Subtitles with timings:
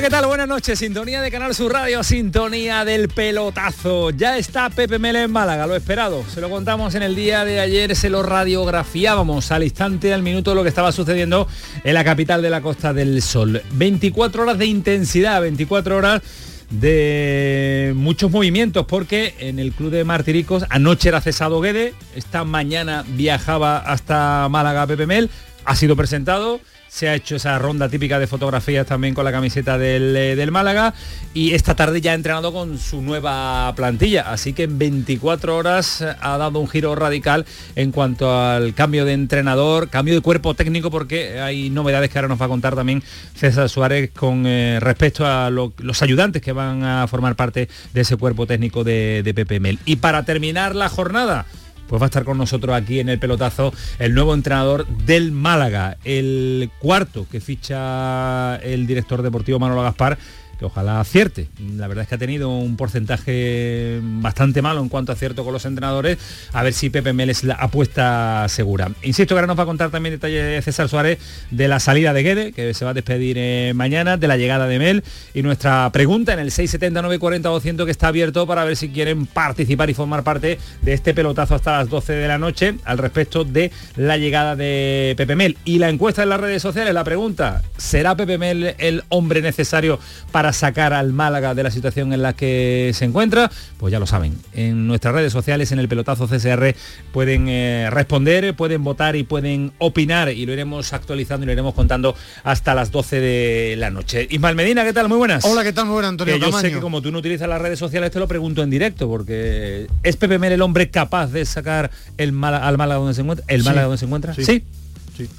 [0.00, 0.26] ¿Qué tal?
[0.26, 0.78] Buenas noches.
[0.78, 4.10] Sintonía de Canal Sur Radio, sintonía del pelotazo.
[4.10, 6.24] Ya está Pepe Mele en Málaga, lo esperado.
[6.32, 10.54] Se lo contamos en el día de ayer, se lo radiografiábamos al instante, al minuto,
[10.54, 11.48] lo que estaba sucediendo
[11.82, 13.60] en la capital de la Costa del Sol.
[13.72, 16.22] 24 horas de intensidad, 24 horas
[16.70, 23.04] de muchos movimientos porque en el club de Martiricos anoche era cesado Guede, esta mañana
[23.08, 25.28] viajaba hasta Málaga Pepe Mel,
[25.64, 29.76] ha sido presentado se ha hecho esa ronda típica de fotografías también con la camiseta
[29.80, 30.94] eh, del, Málaga
[31.34, 36.02] y esta tarde ya ha entrenado con su nueva plantilla, así que en 24 horas
[36.02, 37.44] ha dado un giro radical
[37.76, 42.28] en cuanto al cambio de entrenador, cambio de cuerpo técnico porque hay novedades que ahora
[42.28, 43.02] nos va a contar también
[43.34, 48.16] César Suárez con eh, respecto a los ayudantes que van a formar parte de ese
[48.16, 49.78] cuerpo técnico de, de Pepe Mel.
[49.84, 51.46] Y para terminar la jornada,
[51.88, 55.96] pues va a estar con nosotros aquí en el pelotazo el nuevo entrenador del Málaga,
[56.04, 60.18] el cuarto que ficha el director deportivo Manolo Gaspar
[60.58, 61.48] que ojalá acierte.
[61.76, 65.52] La verdad es que ha tenido un porcentaje bastante malo en cuanto a acierto con
[65.52, 66.18] los entrenadores.
[66.52, 68.90] A ver si Pepe Mel es la apuesta segura.
[69.02, 71.18] Insisto que ahora nos va a contar también detalles de César Suárez
[71.50, 74.66] de la salida de Guede, que se va a despedir eh, mañana, de la llegada
[74.66, 75.04] de Mel.
[75.32, 79.26] Y nuestra pregunta en el 679 40 200 que está abierto para ver si quieren
[79.26, 83.44] participar y formar parte de este pelotazo hasta las 12 de la noche al respecto
[83.44, 85.56] de la llegada de Pepe Mel.
[85.64, 90.00] Y la encuesta en las redes sociales, la pregunta, ¿será Pepe Mel el hombre necesario
[90.32, 93.50] para sacar al Málaga de la situación en la que se encuentra?
[93.78, 96.74] Pues ya lo saben, en nuestras redes sociales, en el pelotazo CSR,
[97.12, 101.74] pueden eh, responder, pueden votar y pueden opinar y lo iremos actualizando y lo iremos
[101.74, 104.26] contando hasta las 12 de la noche.
[104.30, 105.08] Ismael Medina, ¿qué tal?
[105.08, 105.44] Muy buenas.
[105.44, 105.86] Hola, ¿qué tal?
[105.86, 106.36] Muy buenas, Antonio.
[106.36, 109.08] yo sé que como tú no utilizas las redes sociales, te lo pregunto en directo,
[109.08, 113.44] porque ¿es Pepe Mel el hombre capaz de sacar el al Málaga donde se encuentra?
[113.48, 114.34] ¿El Málaga donde se encuentra?
[114.34, 114.64] sí.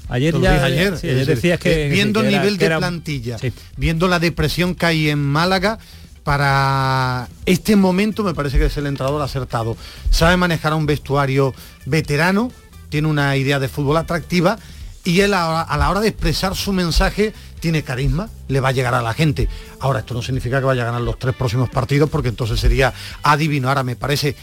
[0.08, 3.36] Ayer ya ayer, decías que viendo el nivel de plantilla,
[3.76, 5.78] viendo la depresión que hay en Málaga,
[6.24, 9.76] para este momento me parece que es el entrenador acertado.
[10.10, 11.54] Sabe manejar a un vestuario
[11.86, 12.52] veterano,
[12.88, 14.58] tiene una idea de fútbol atractiva
[15.04, 18.72] y él a, a, la hora de expresar su mensaje tiene carisma, le va a
[18.72, 19.48] llegar a la gente.
[19.80, 22.92] Ahora, esto no significa que vaya a ganar los tres próximos partidos porque entonces sería
[23.22, 23.68] adivino.
[23.68, 24.36] Ahora me parece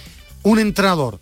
[0.44, 1.20] un entrenador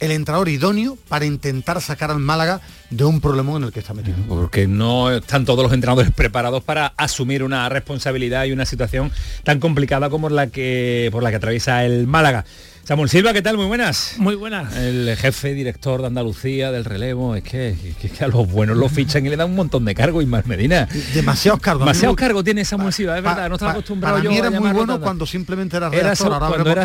[0.00, 2.60] el entrenador idóneo para intentar sacar al Málaga
[2.90, 4.16] de un problema en el que está metido.
[4.28, 9.12] Porque no están todos los entrenadores preparados para asumir una responsabilidad y una situación
[9.44, 12.44] tan complicada como la que por la que atraviesa el Málaga.
[12.88, 13.58] Samuel Silva, ¿qué tal?
[13.58, 14.14] Muy buenas.
[14.16, 14.74] Muy buenas.
[14.74, 17.76] El jefe director de Andalucía del relevo, es que,
[18.18, 20.88] a los buenos lo fichan y le dan un montón de cargo, Ismael Medina.
[21.12, 21.82] Demasiados cargos.
[21.82, 24.70] Demasiados cargos tiene Samuel Silva, es verdad, no estaba acostumbrado para yo mí era muy
[24.70, 26.28] bueno cuando simplemente era redactor.
[26.28, 26.84] Era cuando era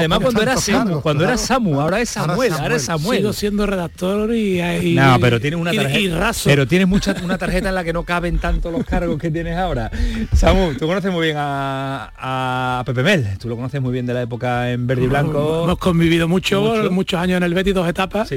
[0.00, 3.18] además cuando era Samu, cuando era Samu, ahora es Samuel, ahora, es Samuel.
[3.18, 6.32] Sigo siendo redactor y, y No, pero tienes una tarjeta.
[6.44, 9.58] Pero tienes mucha, una tarjeta en la que no caben tanto los cargos que tienes
[9.58, 9.90] ahora.
[10.32, 14.14] Samu, tú conoces muy bien a, a Pepe Mel, tú lo conoces muy bien de
[14.14, 15.64] la época en verde y blanco.
[15.64, 18.30] Hemos convivido mucho, muchos años en el Betis, dos etapas.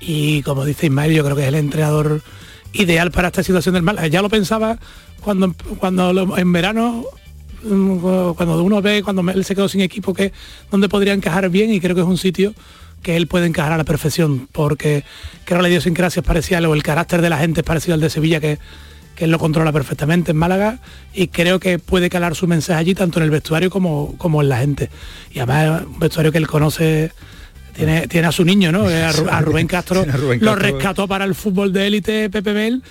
[0.00, 2.22] Y como dice Ismael, yo creo que es el entrenador
[2.72, 3.98] ideal para esta situación del mal.
[4.08, 4.78] Ya lo pensaba
[5.20, 7.04] cuando, cuando en verano
[7.64, 7.98] mm,
[8.34, 10.32] cuando uno ve cuando él se quedó sin equipo que
[10.70, 12.54] donde podría encajar bien y creo que es un sitio
[13.08, 15.02] que él puede encajar a la perfección porque
[15.46, 18.10] creo la idiosincrasia es parecida o el carácter de la gente es parecido al de
[18.10, 18.58] Sevilla que,
[19.16, 20.80] que él lo controla perfectamente en Málaga
[21.14, 24.50] y creo que puede calar su mensaje allí tanto en el vestuario como, como en
[24.50, 24.90] la gente
[25.32, 27.10] y además un vestuario que él conoce
[27.72, 28.84] tiene, tiene a su niño, ¿no?
[29.30, 30.04] A, Rubén Castro,
[30.40, 32.82] lo rescató para el fútbol de élite Pepe Mel,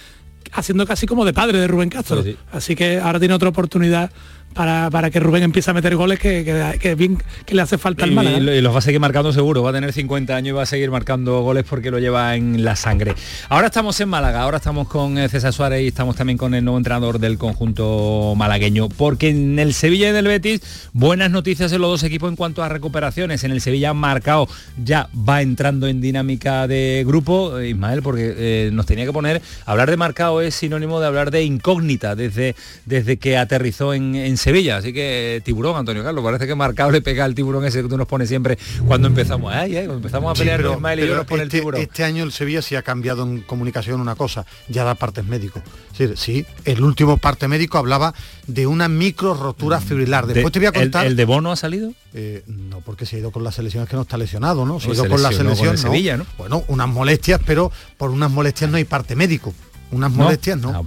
[0.51, 2.23] haciendo casi como de padre de Rubén Castro.
[2.51, 4.09] Así que ahora tiene otra oportunidad
[4.57, 8.11] para, que Rubén empiece a meter goles que, que, bien que le hace falta al
[8.11, 8.37] Málaga.
[8.37, 10.65] Y, los va a seguir marcando seguro, va a tener 50 años y va a
[10.65, 13.13] seguir marcando goles porque lo lleva en la sangre.
[13.49, 16.63] Ahora estamos en Málaga, ahora estamos con eh, César Suárez y estamos también con el
[16.63, 20.61] nuevo entrenador del conjunto malagueño, porque en el Sevilla y del Betis,
[20.93, 23.43] buenas noticias en los dos equipos en cuanto a recuperaciones.
[23.43, 24.47] En el Sevilla marcado,
[24.83, 29.41] ya va entrando en dinámica de grupo, eh, Ismael, porque eh, nos tenía que poner,
[29.65, 32.55] hablar de marcado es sinónimo de hablar de incógnita desde,
[32.85, 34.46] desde que aterrizó en, en Sevilla.
[34.47, 37.97] Así que tiburón, Antonio Carlos, parece que marcado le pega el tiburón ese que tú
[37.97, 38.57] nos pones siempre
[38.87, 39.53] cuando empezamos.
[39.53, 41.81] Ay, cuando empezamos a pelear con Ismael y yo nos pone este, el tiburón.
[41.81, 45.63] Este año el Sevilla sí ha cambiado en comunicación una cosa, ya da partes médicos.
[45.97, 48.13] Sí, sí, el último parte médico hablaba
[48.47, 50.27] de una micro rotura fibrilar.
[50.27, 51.05] Después te voy a contar.
[51.05, 51.91] ¿El, de Bono ha salido?
[52.13, 54.79] Eh, no, porque se ha ido con la selección, es que no está lesionado, ¿no?
[54.79, 55.67] Se ha ido con la selección.
[55.67, 56.25] Con Sevilla, ¿no?
[56.37, 59.53] Bueno, unas molestias, pero por unas molestias no hay parte médico
[59.91, 60.83] unas molestias, ¿no?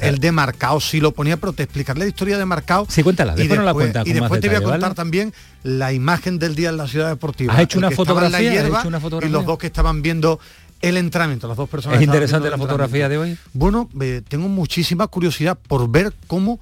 [0.00, 2.86] el de Marcao sí lo ponía, pero te explicaré la historia de Marcao.
[2.88, 5.32] Sí, cuéntala, después, la cuenta Y después te voy a contar también
[5.62, 7.54] la imagen del día en la ciudad deportiva.
[7.54, 8.66] ¿Has hecho una, fotografía?
[9.22, 10.38] Y los dos que estaban viendo
[10.80, 11.98] el entrenamiento, las dos personas.
[11.98, 13.38] ¿Es interesante la fotografía de hoy?
[13.52, 13.88] Bueno,
[14.28, 16.60] tengo muchísima curiosidad por ver cómo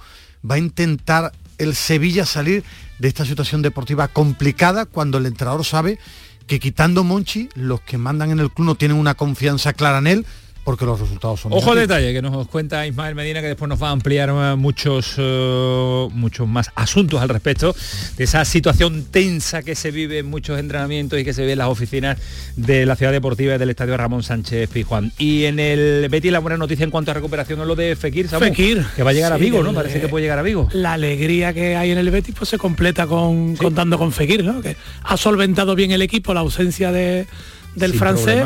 [0.48, 2.64] va a intentar el Sevilla salir
[2.98, 5.98] de esta situación deportiva complicada cuando el entrenador sabe
[6.46, 10.06] que quitando Monchi, los que mandan en el club no tienen una confianza clara en
[10.06, 10.26] él,
[10.64, 13.88] porque los resultados son ojo detalle que nos cuenta Ismael Medina que después nos va
[13.88, 17.74] a ampliar eh, muchos eh, muchos más asuntos al respecto
[18.16, 21.58] de esa situación tensa que se vive en muchos entrenamientos y que se ve en
[21.58, 22.18] las oficinas
[22.56, 26.38] de la ciudad deportiva y del estadio Ramón Sánchez Pijuán y en el Betty la
[26.38, 28.84] buena noticia en cuanto a recuperación es lo de Fekir, Fekir.
[28.94, 30.68] que va a llegar a Vigo no parece que puede llegar a Vigo.
[30.72, 34.62] la alegría que hay en el Betis pues se completa con contando con Fekir ¿no?
[34.62, 37.26] que ha solventado bien el equipo la ausencia de,
[37.74, 38.44] del francés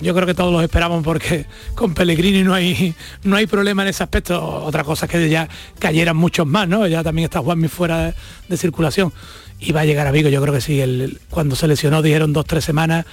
[0.00, 2.94] yo creo que todos los esperamos porque con Pellegrini no hay
[3.24, 4.42] no hay problema en ese aspecto.
[4.64, 5.48] Otra cosa es que ya
[5.78, 6.86] cayeran muchos más, ¿no?
[6.86, 8.14] Ya también está Juanmi fuera
[8.48, 9.12] de, circulación.
[9.60, 10.80] Y va a llegar a Vigo, yo creo que sí.
[10.80, 13.06] El, cuando se lesionó dijeron dos, tres semanas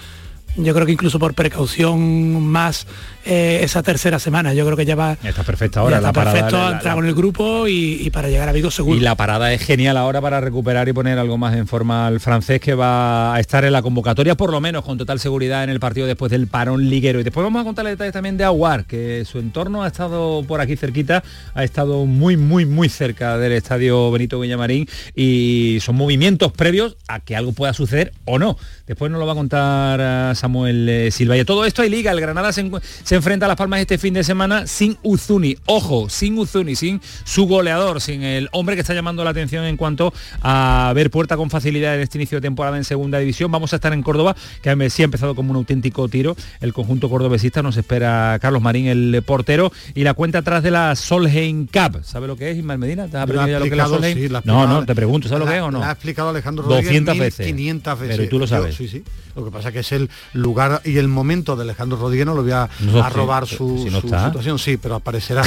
[0.56, 2.88] yo creo que incluso por precaución más
[3.26, 4.54] eh, esa tercera semana.
[4.54, 5.18] Yo creo que ya va.
[5.24, 5.98] Está perfecto ahora.
[5.98, 8.96] está perfecto, ha entrado en el grupo y, para llegar a Vigo seguro.
[8.96, 12.20] Y la parada es genial ahora para recuperar y poner algo más en forma al
[12.20, 15.72] francés que va a estar en la convocatoria, por lo menos con total seguridad en
[15.72, 17.20] el partido después del parón liguero.
[17.20, 20.62] Y después vamos a contarle detalles también de Aguar, que su entorno ha estado por
[20.62, 21.24] aquí cerquita,
[21.56, 27.20] ha estado muy, muy, muy cerca del estadio Benito Villamarín y son movimientos previos a
[27.22, 28.56] que algo pueda suceder o no.
[28.86, 31.36] Después nos lo va a contar eh, Samuel eh, Silva.
[31.36, 32.12] Y todo esto hay liga.
[32.12, 32.70] El Granada se,
[33.16, 35.58] enfrenta a Las Palmas este fin de semana sin Uzuni.
[35.66, 39.76] Ojo, sin Uzuni, sin su goleador, sin el hombre que está llamando la atención en
[39.76, 40.14] cuanto
[40.44, 43.52] a ver puerta con facilidad en este inicio de temporada en segunda división.
[43.52, 46.38] Vamos a estar en Córdoba, que sí ha empezado como un auténtico tiro.
[46.62, 50.96] El conjunto cordobesista nos espera Carlos Marín, el portero, y la cuenta atrás de la
[50.96, 52.04] Solheim Cup.
[52.04, 53.08] ¿Sabe lo que es, Ismael Medina?
[53.08, 54.32] ¿Te has aprendido lo que es la Solheim?
[54.44, 55.84] no, no, te pregunto, ¿sabes lo que es o no?
[55.84, 57.48] ha explicado Alejandro Rodríguez 200 veces.
[57.48, 58.18] 500 veces.
[58.18, 58.76] Pero tú lo sabes.
[58.76, 59.04] sí, sí.
[59.36, 62.44] Lo que pasa que es el lugar y el momento de Alejandro Rodríguez, no lo
[62.44, 62.70] voy a,
[63.10, 65.44] robar su, situación, sí, pero aparecerá.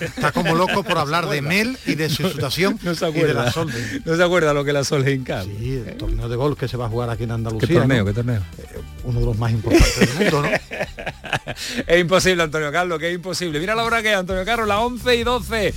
[0.00, 3.28] está como loco por hablar de Mel y de su situación no se acuerda, y
[3.28, 3.72] de la Sol.
[4.04, 6.76] No se acuerda lo que la Sol en Sí, el torneo de golf que se
[6.76, 7.68] va a jugar aquí en Andalucía.
[7.68, 8.04] ¿Qué torneo?
[8.04, 8.40] ¿Qué torneo?
[8.58, 10.48] Eh, uno de los más importantes del mundo, ¿no?
[11.86, 13.58] es imposible, Antonio Carlos, que es imposible.
[13.58, 15.74] Mira la hora que es, Antonio Carlos, las 11 y 12.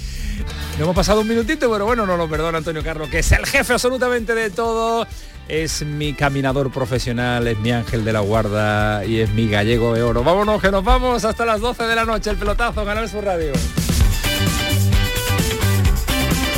[0.78, 3.46] No hemos pasado un minutito, pero bueno, no lo perdona Antonio Carlos, que es el
[3.46, 5.06] jefe absolutamente de todo
[5.50, 10.04] es mi caminador profesional, es mi ángel de la guarda y es mi gallego de
[10.04, 10.24] oro.
[10.24, 12.30] Vámonos, que nos vamos hasta las 12 de la noche.
[12.30, 13.52] El pelotazo, Canal Sur Radio.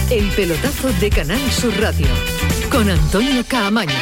[0.10, 2.08] El pelotazo de Canal Sur Radio
[2.70, 3.96] con Antonio Caamaño.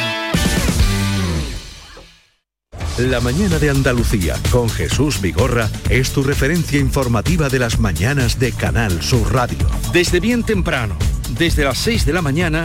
[2.98, 8.52] La mañana de Andalucía con Jesús Vigorra es tu referencia informativa de las mañanas de
[8.52, 9.66] Canal Sur Radio.
[9.92, 10.96] Desde bien temprano,
[11.38, 12.64] desde las 6 de la mañana,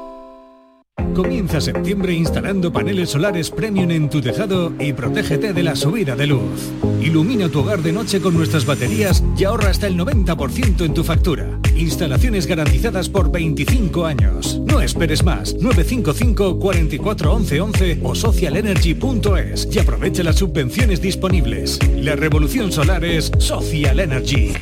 [1.15, 6.27] Comienza septiembre instalando paneles solares premium en tu tejado y protégete de la subida de
[6.27, 6.71] luz.
[7.01, 11.03] Ilumina tu hogar de noche con nuestras baterías y ahorra hasta el 90% en tu
[11.03, 11.59] factura.
[11.75, 14.59] Instalaciones garantizadas por 25 años.
[14.65, 15.53] No esperes más.
[15.55, 21.79] 955 44 11 o socialenergy.es y aprovecha las subvenciones disponibles.
[21.95, 24.53] La revolución solar es Social Energy.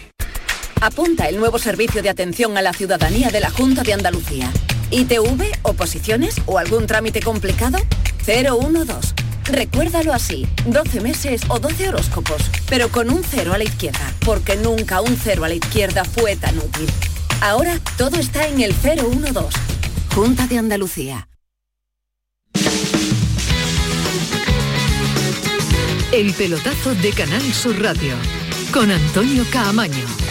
[0.82, 4.50] Apunta el nuevo servicio de atención a la ciudadanía de la Junta de Andalucía.
[4.92, 7.78] ¿ITV, oposiciones o algún trámite complicado?
[8.26, 9.14] 012.
[9.46, 14.56] Recuérdalo así, 12 meses o 12 horóscopos, pero con un cero a la izquierda, porque
[14.56, 16.88] nunca un cero a la izquierda fue tan útil.
[17.42, 19.58] Ahora todo está en el 012.
[20.14, 21.28] Junta de Andalucía.
[26.12, 28.16] El pelotazo de Canal Sur Radio
[28.74, 30.29] con Antonio Caamaño.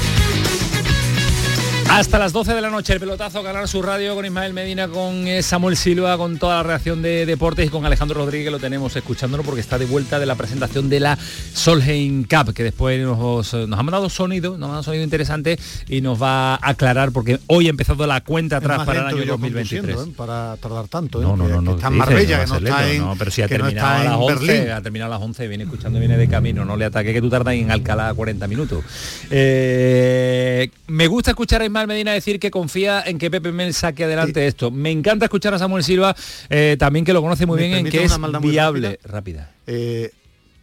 [1.90, 5.26] Hasta las 12 de la noche el pelotazo Canal Sur Radio con Ismael Medina, con
[5.26, 8.94] eh, Samuel Silva, con toda la reacción de deportes y con Alejandro Rodríguez lo tenemos
[8.94, 11.18] escuchándolo porque está de vuelta de la presentación de la
[11.54, 15.58] Solheim Cup que después nos, eh, nos ha mandado sonido, nos ha mandado sonido interesante
[15.88, 19.24] y nos va a aclarar porque hoy ha empezado la cuenta atrás para el año
[19.24, 19.96] 2023.
[19.96, 20.12] ¿eh?
[20.16, 23.16] Para tardar tanto, no, no, no, no, está en Marbella, que no está en, no,
[23.18, 26.16] pero si ha terminado a las 11, ha terminado a las 11, viene escuchando, viene
[26.16, 28.84] de camino, no le ataque que tú tardas en Alcalá 40 minutos.
[29.30, 34.46] me gusta escuchar a Ismael Medina decir que confía en que Pepe Mel saque adelante
[34.46, 34.70] esto.
[34.70, 36.14] Me encanta escuchar a Samuel Silva,
[36.50, 38.98] eh, también que lo conoce muy bien en que es viable.
[39.04, 39.50] Rápida.
[39.66, 40.10] Eh,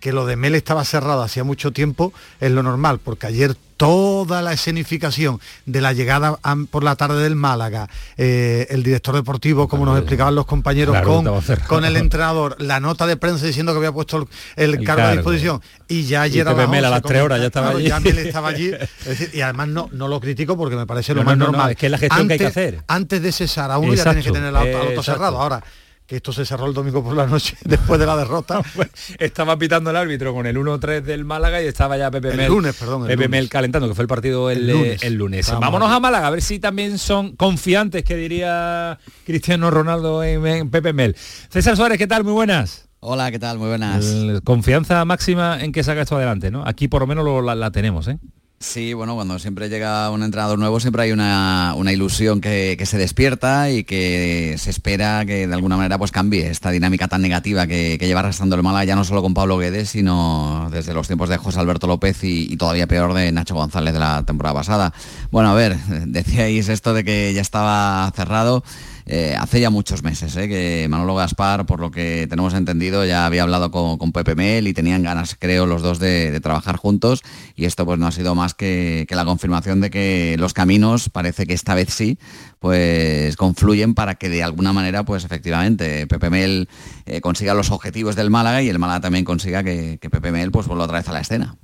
[0.06, 4.44] que lo de Mel estaba cerrado hacía mucho tiempo es lo normal, porque ayer toda
[4.44, 6.38] la escenificación de la llegada
[6.70, 11.26] por la tarde del Málaga, eh, el director deportivo, como nos explicaban los compañeros, con,
[11.68, 15.60] con, el entrenador, la nota de prensa diciendo que había puesto el, cargo, a disposición,
[15.88, 17.88] y ya ayer a las, tres horas ya estaba allí.
[17.88, 18.74] Ya Mel estaba allí,
[19.34, 21.72] y además no, no lo critico porque me parece lo más normal.
[21.72, 22.84] es que es la gestión antes, que hay que hacer.
[22.88, 25.42] Antes de cesar a uno ya tienes que tener el auto, cerrado.
[25.42, 25.64] Ahora,
[26.08, 28.62] que esto se cerró el domingo por la noche después de la derrota.
[29.20, 32.48] estaba pitando el árbitro con el 1-3 del Málaga y estaba ya Pepe el Mel,
[32.48, 34.68] lunes, perdón, Pepe Mel calentando, que fue el partido el,
[35.16, 35.52] lunes.
[35.60, 40.94] Vámonos a Málaga, a ver si también son confiantes, que diría Cristiano Ronaldo en, Pepe
[40.94, 41.16] Mel.
[41.50, 42.24] César Suárez, ¿qué tal?
[42.24, 42.90] Muy buenas.
[43.00, 43.60] Hola, ¿qué tal?
[43.60, 44.06] Muy buenas.
[44.44, 46.64] confianza máxima en que saca esto adelante, ¿no?
[46.66, 48.18] Aquí por lo menos la, la tenemos, ¿eh?
[48.66, 53.70] Sí, bueno, cuando siempre llega un entrenador nuevo siempre hay una, ilusión que, se despierta
[53.70, 57.98] y que se espera que de alguna manera pues cambie esta dinámica tan negativa que,
[58.00, 61.38] lleva arrastrando el Mala ya no solo con Pablo Guedes, sino desde los tiempos de
[61.38, 64.94] José Alberto López y, todavía peor de Nacho González de la temporada pasada.
[65.32, 68.64] Bueno, a ver, decíais esto de que ya estaba cerrado.
[69.08, 73.28] Eh, hace ya muchos meses eh, que Manolo Gaspar, por lo que tenemos entendido, ya
[73.28, 77.22] había hablado con, Pepe Mel y tenían ganas, creo, los dos de, trabajar juntos.
[77.56, 81.46] Y esto pues no ha sido más que, la confirmación de que los caminos, parece
[81.46, 82.18] que esta vez sí,
[82.60, 86.68] pues confluyen para que de alguna manera, pues efectivamente, Pepe Mel
[87.06, 90.52] eh, consiga los objetivos del Málaga y el Málaga también consiga que, que Pepe Mel
[90.52, 91.58] pues vuelva otra vez a la escena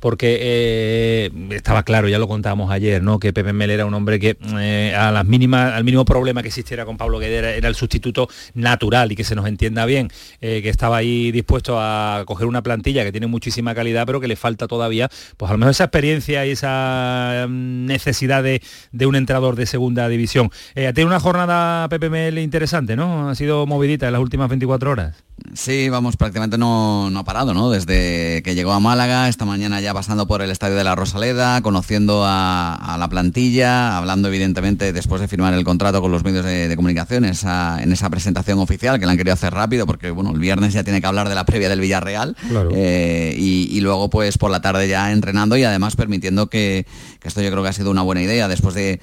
[0.00, 3.18] porque eh, estaba claro, ya lo contábamos ayer, ¿no?
[3.18, 6.48] que Pepe Mel era un hombre que eh, a las mínimas, al mínimo problema que
[6.48, 10.08] existiera con Pablo Guedera era el sustituto natural y que se nos entienda bien,
[10.40, 14.28] eh, que estaba ahí dispuesto a coger una plantilla que tiene muchísima calidad, pero que
[14.28, 18.60] le falta todavía, pues a lo mejor esa experiencia y esa mm, necesidad de,
[19.06, 20.50] un entrenador de segunda división.
[20.74, 23.28] tiene una jornada Pepe Mel interesante, ¿no?
[23.28, 25.24] Ha sido movidita en las últimas 24 horas.
[25.54, 27.70] Sí, vamos, prácticamente no, no ha parado, ¿no?
[27.70, 31.60] Desde que llegó a Málaga, esta mañana ya pasando por el Estadio de la Rosaleda,
[31.60, 36.74] conociendo a, la plantilla, hablando evidentemente después de firmar el contrato con los medios de,
[36.76, 40.72] comunicación en esa presentación oficial que la han querido hacer rápido porque, bueno, el viernes
[40.72, 42.36] ya tiene que hablar de la previa del Villarreal
[42.72, 46.86] eh, y, luego pues por la tarde ya entrenando y además permitiendo que,
[47.22, 49.00] esto yo creo que ha sido una buena idea después de,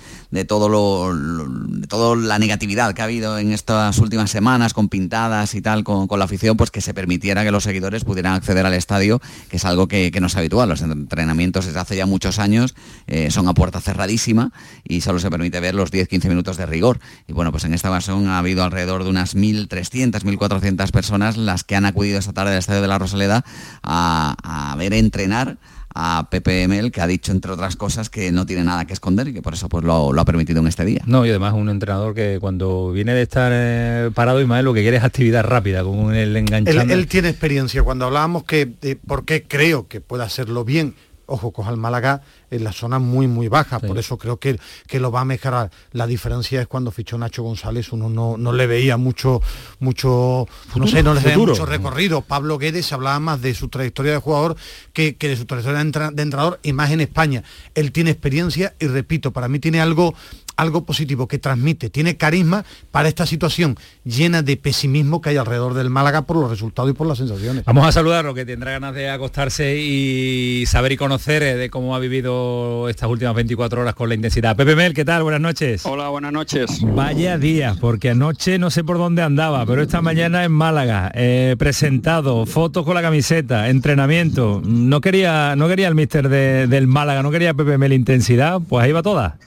[0.47, 5.55] todo lo, de toda la negatividad que ha habido en estas últimas semanas con pintadas
[5.55, 8.65] y tal, con, con la afición, pues que se permitiera que los seguidores pudieran acceder
[8.65, 9.19] al estadio,
[9.49, 10.69] que es algo que, no es habitual.
[10.69, 12.75] Los entrenamientos desde hace ya muchos años
[13.07, 14.51] eh, son a puerta cerradísima
[14.83, 16.99] y solo se permite ver los 10-15 minutos de rigor.
[17.27, 21.63] Y bueno, pues en esta ocasión ha habido alrededor de unas 1.300, 1.400 personas las
[21.63, 23.43] que han acudido esta tarde al estadio de la Rosaleda
[23.83, 25.57] a, a ver entrenar
[25.99, 29.33] a PPML, que ha dicho, entre otras cosas, que no tiene nada que esconder y
[29.33, 31.01] que por eso pues, lo, ha permitido en este día.
[31.07, 34.81] No, y además un entrenador que cuando viene de estar eh, parado, Ismael, lo que
[34.81, 36.81] quiere es actividad rápida, con el enganchando.
[36.83, 37.81] Él, él tiene experiencia.
[37.81, 40.93] Cuando hablábamos que, eh, ¿por qué creo que puede hacerlo bien?
[41.27, 44.99] Ojo, coja el Málaga en la zona muy, muy baja, por eso creo que, que
[44.99, 45.69] lo va a mejorar.
[45.91, 49.41] La diferencia es cuando fichó Nacho González, uno no, le veía mucho,
[49.79, 52.21] mucho, no sé, no le veía mucho recorrido.
[52.21, 54.55] Pablo Guedes hablaba más de su trayectoria de jugador
[54.93, 57.43] que, de su trayectoria de, entrenador y más en España.
[57.75, 60.15] Él tiene experiencia y repito, para mí tiene algo
[60.57, 65.73] algo positivo, que transmite, tiene carisma para esta situación llena de pesimismo que hay alrededor
[65.73, 67.63] del Málaga por los resultados y por las sensaciones.
[67.65, 71.95] Vamos a saludarlo, que tendrá ganas de acostarse y saber y conocer eh, de cómo
[71.95, 74.55] ha vivido estas últimas 24 horas con la intensidad.
[74.55, 75.23] Pepe Mel, ¿qué tal?
[75.23, 75.85] Buenas noches.
[75.85, 76.81] Hola, buenas noches.
[76.81, 81.55] Vaya día, porque anoche no sé por dónde andaba, pero esta mañana en Málaga, eh,
[81.59, 84.61] presentado, fotos con la camiseta, entrenamiento.
[84.65, 88.91] No quería, no quería el mister del Málaga, no quería Pepe Mel intensidad, pues ahí
[88.91, 89.37] va toda.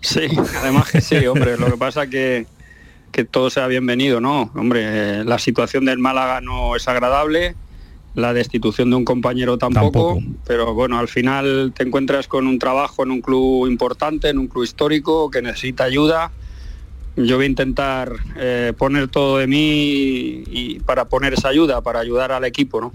[0.00, 0.28] Sí,
[0.60, 2.46] además que sí, hombre, lo que pasa que
[3.14, 4.50] que todo sea bienvenido, ¿no?
[4.56, 7.54] Hombre, la situación del Málaga no es agradable,
[8.16, 13.04] la destitución de un compañero tampoco, pero bueno, al final te encuentras con un trabajo
[13.04, 16.32] en un club importante, en un club histórico que necesita ayuda.
[17.14, 22.00] Yo voy a intentar eh, poner todo de mí y para poner esa ayuda, para
[22.00, 22.90] ayudar al equipo, ¿no?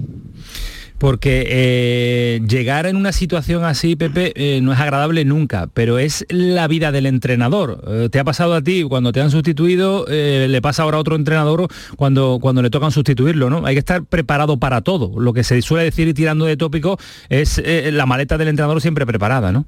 [0.99, 6.25] Porque eh, llegar en una situación así, Pepe, eh, no es agradable nunca, pero es
[6.29, 7.81] la vida del entrenador.
[7.87, 11.15] Eh, te ha pasado a ti cuando te han sustituido, le pasa ahora a otro
[11.15, 13.65] entrenador cuando, cuando le tocan sustituirlo, ¿no?
[13.65, 15.19] Hay que estar preparado para todo.
[15.19, 19.51] Lo que se suele decir tirando de tópico es la maleta del entrenador siempre preparada,
[19.53, 19.65] ¿no?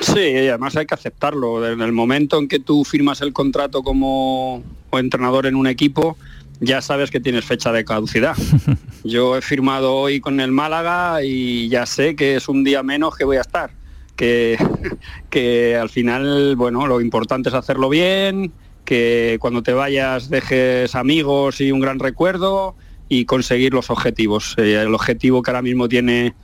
[0.00, 1.66] Sí, además hay que aceptarlo.
[1.66, 4.62] En el momento en que tú firmas el contrato como
[4.92, 6.16] entrenador en un equipo,
[6.60, 8.36] ya sabes que tienes fecha de caducidad.
[9.04, 13.16] Yo he firmado hoy con el Málaga y ya sé que es un día menos
[13.16, 13.70] que voy a estar.
[14.16, 14.58] Que,
[15.30, 18.52] que al final, bueno, lo importante es hacerlo bien,
[18.84, 22.74] que cuando te vayas dejes amigos y un gran recuerdo
[23.08, 24.54] y conseguir los objetivos.
[24.56, 26.34] Eh, el objetivo que ahora mismo tiene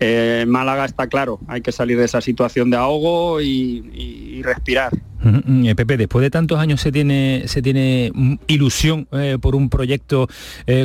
[0.00, 4.92] eh, Málaga está claro, hay que salir de esa situación de ahogo y, respirar.
[5.24, 9.68] Eh, Pepe, después de tantos años se tiene, se tiene mm, ilusión eh, por un
[9.68, 10.28] proyecto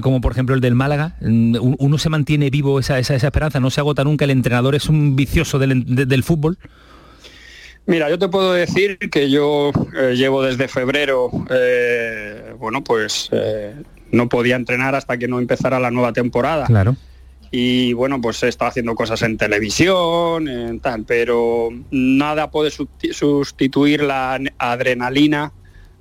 [0.02, 3.70] como por ejemplo el del Málaga, mm, uno se mantiene vivo esa, esa, esperanza, no
[3.70, 6.58] se agota nunca, el entrenador es un vicioso del, fútbol.
[7.86, 9.72] Mira, yo te puedo decir que yo
[10.16, 11.30] llevo desde febrero,
[12.58, 13.30] bueno, pues
[14.12, 16.66] no podía entrenar hasta que no empezara la nueva temporada.
[16.66, 16.96] Claro
[17.56, 24.40] y bueno, pues estado haciendo cosas en televisión, en tal, pero nada puede sustituir la
[24.58, 25.54] adrenalina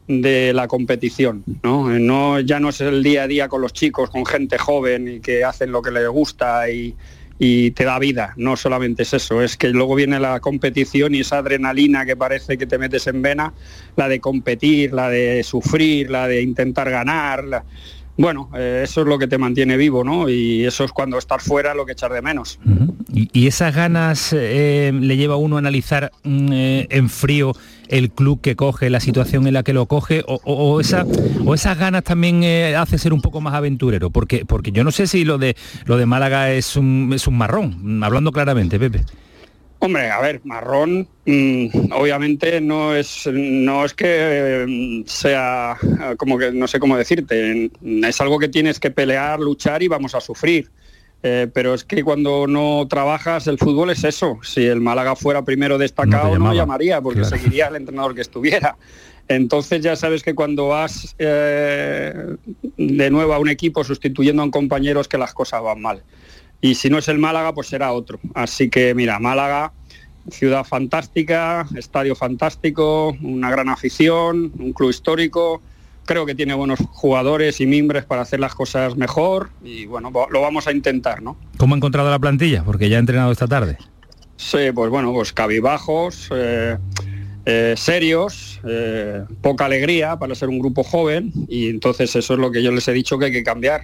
[0.08, 1.90] de la competición, ¿no?
[1.90, 2.40] ¿no?
[2.40, 5.44] Ya no es el día a día con los chicos, con gente joven y que
[5.44, 6.96] hacen lo que les gusta y,
[7.38, 11.38] te da vida, no solamente es eso, es que luego viene la competición y esa
[11.38, 13.52] adrenalina que parece que te metes en vena,
[13.96, 17.64] la de competir, la de sufrir, la de intentar ganar,
[18.16, 20.28] bueno, eh, eso es lo que te mantiene vivo, ¿no?
[20.28, 22.58] Y eso es cuando estar fuera lo que echar de menos.
[23.12, 27.54] ¿Y, esas ganas eh, le lleva a uno a analizar mm, eh, en frío
[27.88, 31.04] el club que coge, la situación en la que lo coge, o, esa,
[31.44, 32.42] o esas ganas también
[32.74, 34.10] hace ser un poco más aventurero?
[34.10, 37.36] Porque, porque yo no sé si lo de, lo de Málaga es un, es un
[37.36, 39.04] marrón, hablando claramente, Pepe.
[39.84, 45.76] Hombre, a ver, marrón, mm, obviamente no es, no es que mm, sea
[46.16, 50.14] como que no sé cómo decirte, es algo que tienes que pelear, luchar y vamos
[50.14, 50.70] a sufrir.
[51.24, 54.38] Eh, pero es que cuando no trabajas el fútbol es eso.
[54.44, 58.76] Si el Málaga fuera primero destacado no, llamaría porque seguiría el entrenador que estuviera.
[59.26, 62.36] Entonces ya sabes que cuando vas eh,
[62.76, 66.04] de nuevo a un equipo sustituyendo a un compañero es que las cosas van mal
[66.62, 68.20] y si no es el Málaga, pues será otro.
[68.34, 69.72] Así que mira, Málaga,
[70.30, 75.60] ciudad fantástica, estadio fantástico, una gran afición, un club histórico.
[76.06, 80.40] Creo que tiene buenos jugadores y mimbres para hacer las cosas mejor y bueno, lo
[80.40, 81.36] vamos a intentar, ¿no?
[81.58, 82.64] ¿Cómo ha encontrado la plantilla?
[82.64, 83.76] Porque ya ha entrenado esta tarde.
[84.36, 86.78] Sí, pues bueno, pues cabibajos, eh,
[87.44, 92.52] eh, serios, eh, poca alegría para ser un grupo joven y entonces eso es lo
[92.52, 93.82] que yo les he dicho que hay que cambiar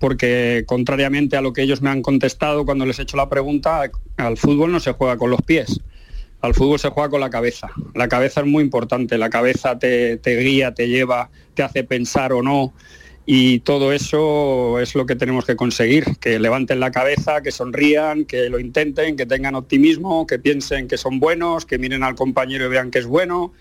[0.00, 3.82] porque contrariamente a lo que ellos me han contestado cuando les he hecho la pregunta,
[4.16, 5.78] al fútbol no se juega con los pies,
[6.40, 7.70] al fútbol se juega con la cabeza.
[7.94, 12.42] La cabeza es muy importante, la cabeza te, guía, te lleva, te hace pensar o
[12.42, 12.72] no.
[13.26, 18.24] Y todo eso es lo que tenemos que conseguir, que levanten la cabeza, que sonrían,
[18.24, 22.64] que lo intenten, que tengan optimismo, que piensen que son buenos, que miren al compañero
[22.64, 23.52] y vean que es bueno,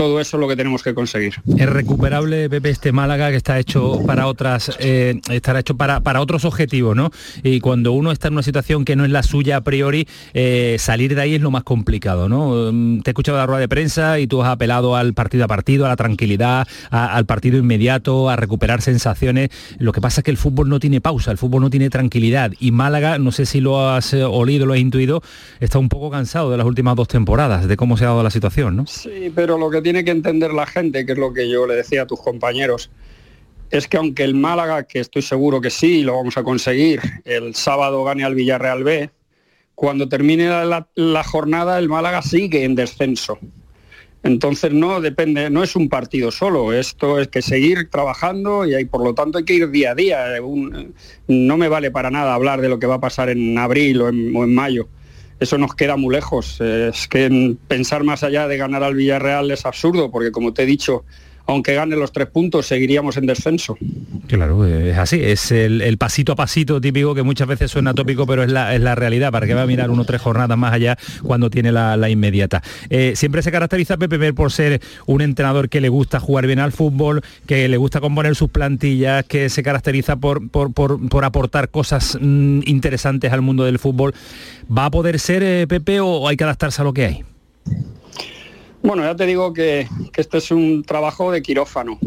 [0.00, 1.34] todo eso es lo que tenemos que conseguir.
[1.58, 6.22] Es recuperable, Pepe, este Málaga que está hecho para otras, eh, estará hecho para, para
[6.22, 7.10] otros objetivos, ¿no?
[7.42, 10.76] Y cuando uno está en una situación que no es la suya a priori, eh,
[10.78, 12.72] salir de ahí es lo más complicado, ¿no?
[12.72, 15.48] Mm, te he escuchado la rueda de prensa y tú has apelado al partido a
[15.48, 19.50] partido, a la tranquilidad, al partido inmediato, a recuperar sensaciones.
[19.78, 22.52] Lo que pasa es que el fútbol no tiene pausa, el fútbol no tiene tranquilidad.
[22.58, 25.22] Y Málaga, no sé si lo has eh, olido, lo has intuido,
[25.60, 28.30] está un poco cansado de las últimas dos temporadas, de cómo se ha dado la
[28.30, 28.86] situación, ¿no?
[28.86, 31.74] Sí, pero lo que tiene que entender la gente, que es lo que yo le
[31.74, 32.90] decía a tus compañeros,
[33.70, 37.54] es que aunque el Málaga, que estoy seguro que sí, lo vamos a conseguir, el
[37.54, 39.10] sábado gane al Villarreal B,
[39.80, 43.38] cuando termine la, jornada el Málaga sigue en descenso.
[44.22, 48.84] Entonces no depende, no es un partido solo, esto es que seguir trabajando y hay,
[48.84, 50.26] por lo tanto hay que ir día a día.
[51.28, 54.08] no me vale para nada hablar de lo que va a pasar en abril o
[54.10, 54.88] en, mayo.
[55.40, 56.60] Eso nos queda muy lejos.
[56.60, 60.66] Es que pensar más allá de ganar al Villarreal es absurdo, porque como te he
[60.66, 61.04] dicho,
[61.50, 63.76] aunque gane los tres puntos, seguiríamos en descenso.
[64.26, 68.42] Claro, es así, es el, pasito a pasito típico que muchas veces suena tópico, pero
[68.42, 70.72] es la, es la realidad, para que va a mirar uno o tres jornadas más
[70.72, 72.62] allá cuando tiene la, inmediata.
[72.88, 76.72] Eh, siempre se caracteriza Pepe por ser un entrenador que le gusta jugar bien al
[76.72, 82.60] fútbol, que le gusta componer sus plantillas, que se caracteriza por, por, aportar cosas mm,
[82.66, 84.14] interesantes al mundo del fútbol.
[84.76, 87.24] ¿Va a poder ser eh, Pepe o hay que adaptarse a lo que hay?
[88.82, 91.98] Bueno, ya te digo que, este es un trabajo de quirófano.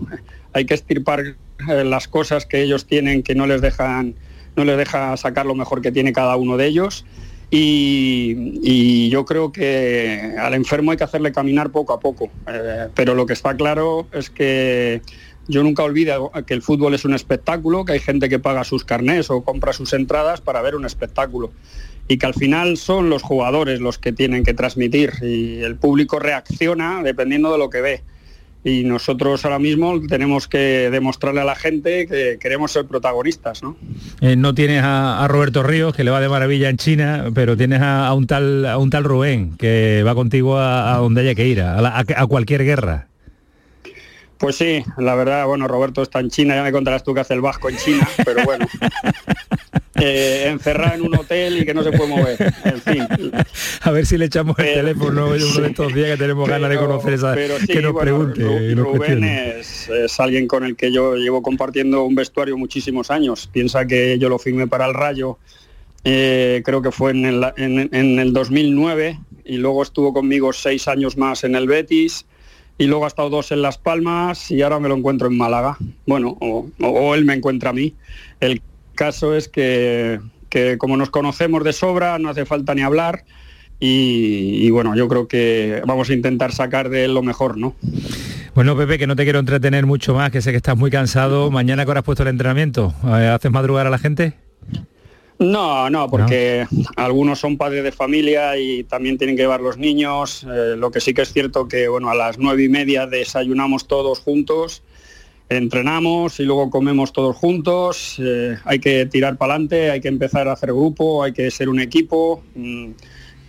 [0.54, 4.16] Hay que estirpar eh, las cosas que ellos tienen que no les dejan
[4.56, 7.06] no les deja sacar lo mejor que tiene cada uno de ellos.
[7.50, 12.32] Y, yo creo que al enfermo hay que hacerle caminar poco a poco.
[12.48, 15.02] Eh, pero lo que está claro es que
[15.48, 18.86] yo nunca olvido que el fútbol es un espectáculo, que hay gente que paga sus
[18.86, 21.52] carnés o compra sus entradas para ver un espectáculo
[22.08, 26.20] y que al final son los jugadores los que tienen que transmitir y el público
[26.20, 28.04] reacciona dependiendo de lo que ve.
[28.66, 33.62] Y nosotros ahora mismo tenemos que demostrarle a la gente que queremos ser protagonistas.
[33.62, 33.76] No,
[34.22, 37.82] eh, no tienes a, Roberto Ríos, que le va de maravilla en China, pero tienes
[37.82, 41.62] a, un, tal, a un tal Rubén, que va contigo a, donde haya que ir,
[41.62, 43.10] a cualquier guerra.
[44.44, 47.34] Pues sí, la verdad, bueno, Roberto está en China, ya me contarás tú que hace
[47.34, 48.68] el vasco en China, pero bueno.
[50.06, 52.54] Eh, encerrado en un hotel y que no se puede mover.
[52.66, 53.32] En fin.
[53.84, 56.78] A ver si le echamos el teléfono uno de estos días que tenemos ganas de
[56.78, 58.74] conocer esa que nos pregunte.
[58.76, 63.48] Rubén es, alguien con el que yo llevo compartiendo un vestuario muchísimos años.
[63.50, 65.38] Piensa que yo lo firmé para el Rayo,
[66.04, 71.16] eh, creo que fue en el, en el 2009 y luego estuvo conmigo seis años
[71.16, 72.26] más en el Betis
[72.78, 75.78] y luego ha estado dos en Las Palmas y ahora me lo encuentro en Málaga.
[76.06, 77.94] Bueno, o, él me encuentra a mí.
[78.40, 78.62] El
[78.96, 80.20] caso es que,
[80.78, 83.26] como nos conocemos de sobra, no hace falta ni hablar.
[83.80, 87.76] Y, bueno, yo creo que vamos a intentar sacar de él lo mejor, ¿no?
[88.56, 91.52] Bueno, Pepe, que no te quiero entretener mucho más, que sé que estás muy cansado.
[91.52, 94.34] Mañana que has puesto el entrenamiento, eh, ¿haces madrugar a la gente?
[95.44, 100.44] No, no, porque algunos son padres de familia y también tienen que llevar los niños.
[100.44, 103.88] Eh, lo que sí que es cierto que bueno, a las nueve y media desayunamos
[103.88, 104.84] todos juntos,
[105.50, 108.16] entrenamos y luego comemos todos juntos.
[108.20, 111.68] Eh, hay que tirar para adelante, hay que empezar a hacer grupo, hay que ser
[111.68, 112.42] un equipo.
[112.56, 112.92] Mm,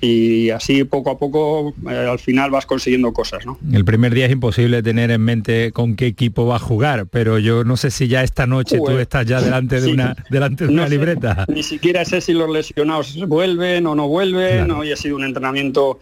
[0.04, 3.46] y así poco a poco eh, al final vas consiguiendo cosas.
[3.46, 3.58] ¿no?
[3.72, 7.38] El primer día es imposible tener en mente con qué equipo va a jugar, pero
[7.38, 10.72] yo no sé si ya esta noche tú estás ya delante de una delante de
[10.72, 11.46] una libreta.
[11.48, 14.70] Ni siquiera sé si los lesionados vuelven o no vuelven.
[14.70, 15.98] Hoy ha sido un entrenamiento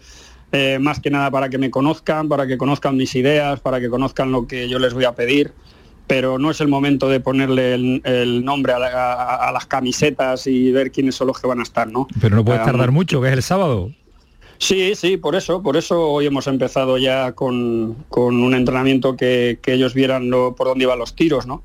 [0.51, 3.89] eh, más que nada para que me conozcan, para que conozcan mis ideas, para que
[3.89, 5.51] conozcan lo que yo les voy a pedir
[6.07, 11.15] pero no es el momento de ponerle el, nombre a, las camisetas y ver quiénes
[11.15, 12.07] son los que van a estar, ¿no?
[12.19, 13.91] Pero no puede tardar mucho, que es el sábado.
[14.57, 19.93] Sí, sí, por eso, por eso hoy hemos empezado ya con, un entrenamiento que, ellos
[19.93, 21.63] vieran por dónde iban los tiros, ¿no?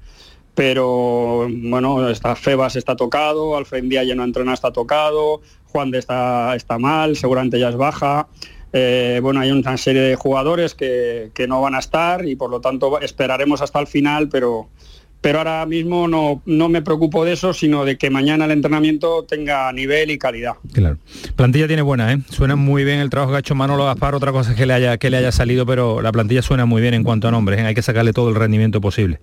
[0.55, 5.99] Pero bueno, está Febas está tocado, Alfred Díaz ya no entrena, está tocado, Juan de
[5.99, 8.27] está, está mal, seguramente ya es baja.
[8.73, 12.61] Eh, bueno, hay una serie de jugadores que, no van a estar y por lo
[12.61, 14.69] tanto esperaremos hasta el final, pero,
[15.21, 19.25] pero ahora mismo no, no, me preocupo de eso, sino de que mañana el entrenamiento
[19.25, 20.55] tenga nivel y calidad.
[20.73, 20.99] Claro.
[21.37, 22.19] Plantilla tiene buena, ¿eh?
[22.29, 24.75] Suena muy bien el trabajo que ha hecho Manolo Gaspar, otra cosa es que le
[24.75, 27.61] haya, que le haya salido, pero la plantilla suena muy bien en cuanto a nombres,
[27.61, 27.65] ¿eh?
[27.65, 29.21] hay que sacarle todo el rendimiento posible.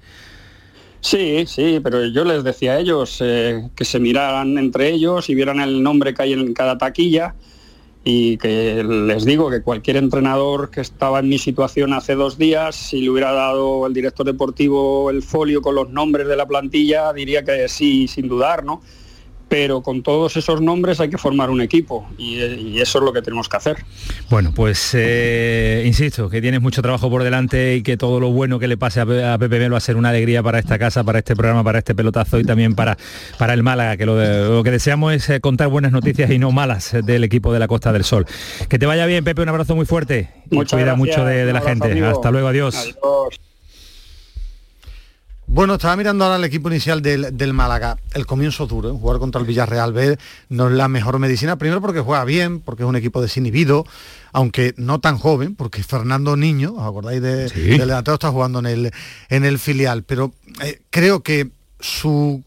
[1.02, 5.36] Sí, sí, pero yo les decía a ellos eh, que se miraran entre ellos y
[5.36, 7.36] vieran el nombre que hay en cada taquilla
[8.08, 12.76] y que les digo que cualquier entrenador que estaba en mi situación hace dos días,
[12.76, 17.12] si le hubiera dado el director deportivo el folio con los nombres de la plantilla,
[17.13, 18.82] diría que sí, sin dudar, ¿no?
[19.48, 22.36] Pero con todos esos nombres hay que formar un equipo y,
[22.80, 23.78] eso es lo que tenemos que hacer.
[24.30, 28.60] Bueno, pues eh, insisto, que tienes mucho trabajo por delante y que todo lo bueno
[28.60, 31.20] que le pase a, Pepe Mel va a ser una alegría para esta casa, para
[31.20, 32.98] este programa, para este pelotazo y también para,
[33.38, 36.96] para el Málaga, que lo, que deseamos es eh, contar buenas noticias y no malas
[37.04, 38.26] del equipo de la Costa del Sol.
[38.70, 40.30] Que te vaya bien, Pepe, un abrazo muy fuerte.
[40.52, 42.04] Muchas cuida mucho de, la gente.
[42.04, 42.76] Hasta luego, adiós.
[42.76, 43.55] adiós.
[45.56, 47.98] Bueno, estaba mirando ahora el equipo inicial del, Málaga.
[48.13, 48.91] El comienzo duro, ¿eh?
[48.91, 50.18] jugar contra el Villarreal B
[50.50, 53.86] no es la mejor medicina, primero porque juega bien, porque es un equipo desinhibido,
[54.34, 58.15] aunque no tan joven, porque Fernando Niño, ¿os acordáis de, del delantero?
[58.15, 58.91] Está jugando en el,
[59.30, 62.44] en el filial, pero eh, creo que su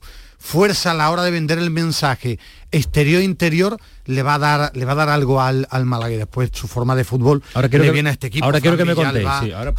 [0.49, 2.39] fuerza a la hora de vender el mensaje
[2.71, 6.15] exterior-interior le va a dar le va a dar algo al, al Málaga.
[6.15, 8.79] Y después su forma de fútbol ahora quiero que, viene a este equipo ahora quiero
[8.79, 9.75] que me contéis ahora,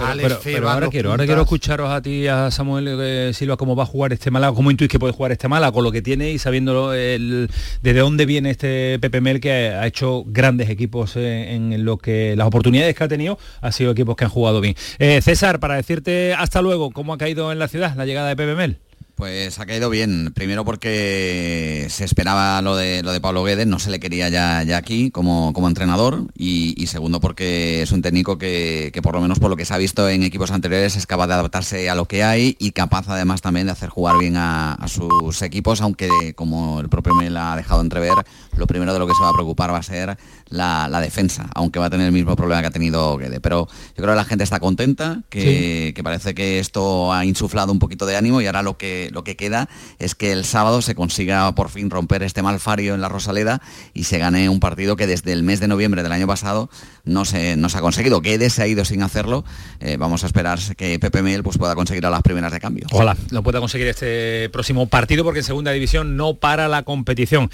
[0.92, 4.30] quiero ahora quiero escucharos a ti a Samuel eh, Silva cómo va a jugar este
[4.30, 7.50] Málaga cómo intuís que puede jugar este Málaga con lo que tiene y sabiendo el,
[7.82, 12.46] desde dónde viene este Pepe Mel que ha hecho grandes equipos en, lo que las
[12.46, 14.76] oportunidades que ha tenido ha sido equipos que han jugado bien.
[15.00, 18.36] Eh, César para decirte hasta luego cómo ha caído en la ciudad la llegada de
[18.36, 18.80] Pepe Mel
[19.20, 23.78] pues ha caído bien, primero porque se esperaba lo de, lo de Pablo Guedes, no
[23.78, 26.28] se le quería ya, ya aquí como, como entrenador.
[26.38, 29.78] Y, segundo porque es un técnico que, por lo menos por lo que se ha
[29.78, 33.42] visto en equipos anteriores es capaz de adaptarse a lo que hay y capaz además
[33.42, 37.82] también de hacer jugar bien a, sus equipos, aunque como el propio Mel ha dejado
[37.82, 38.14] entrever,
[38.60, 40.18] lo primero de lo que se va a preocupar va a ser
[40.50, 43.40] la, defensa, aunque va a tener el mismo problema que ha tenido Guedes.
[43.40, 47.72] Pero yo creo que la gente está contenta, que, que parece que esto ha insuflado
[47.72, 50.82] un poquito de ánimo y ahora lo que lo que queda es que el sábado
[50.82, 53.62] se consiga por fin romper este malfario en la Rosaleda
[53.94, 56.70] y se gane un partido que desde el mes de noviembre del año pasado
[57.10, 58.22] no se, no ha conseguido.
[58.22, 59.44] Quede se ha ido sin hacerlo.
[59.80, 62.88] Eh, vamos a esperar que Pepe Mel pues, pueda conseguir a las primeras de cambio.
[62.92, 67.50] Ojalá lo pueda conseguir este próximo partido porque en segunda división no para la competición.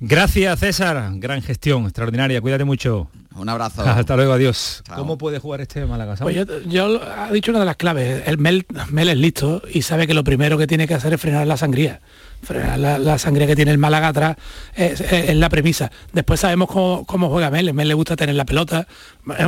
[0.00, 3.10] Gracias César, gran gestión, extraordinaria, cuídate mucho.
[3.38, 3.82] Un abrazo.
[3.86, 4.82] Hasta luego, adiós.
[4.94, 6.16] ¿Cómo puede jugar este Málaga?
[6.16, 8.22] Pues yo, ha dicho una de las claves.
[8.26, 11.20] El Mel, Mel, es listo y sabe que lo primero que tiene que hacer es
[11.20, 12.00] frenar la sangría.
[12.42, 14.36] Frenar la, sangría que tiene el Málaga atrás
[14.74, 15.02] es,
[15.34, 15.90] la premisa.
[16.12, 17.72] Después sabemos cómo, juega Mel.
[17.74, 18.86] Mel le gusta tener la pelota,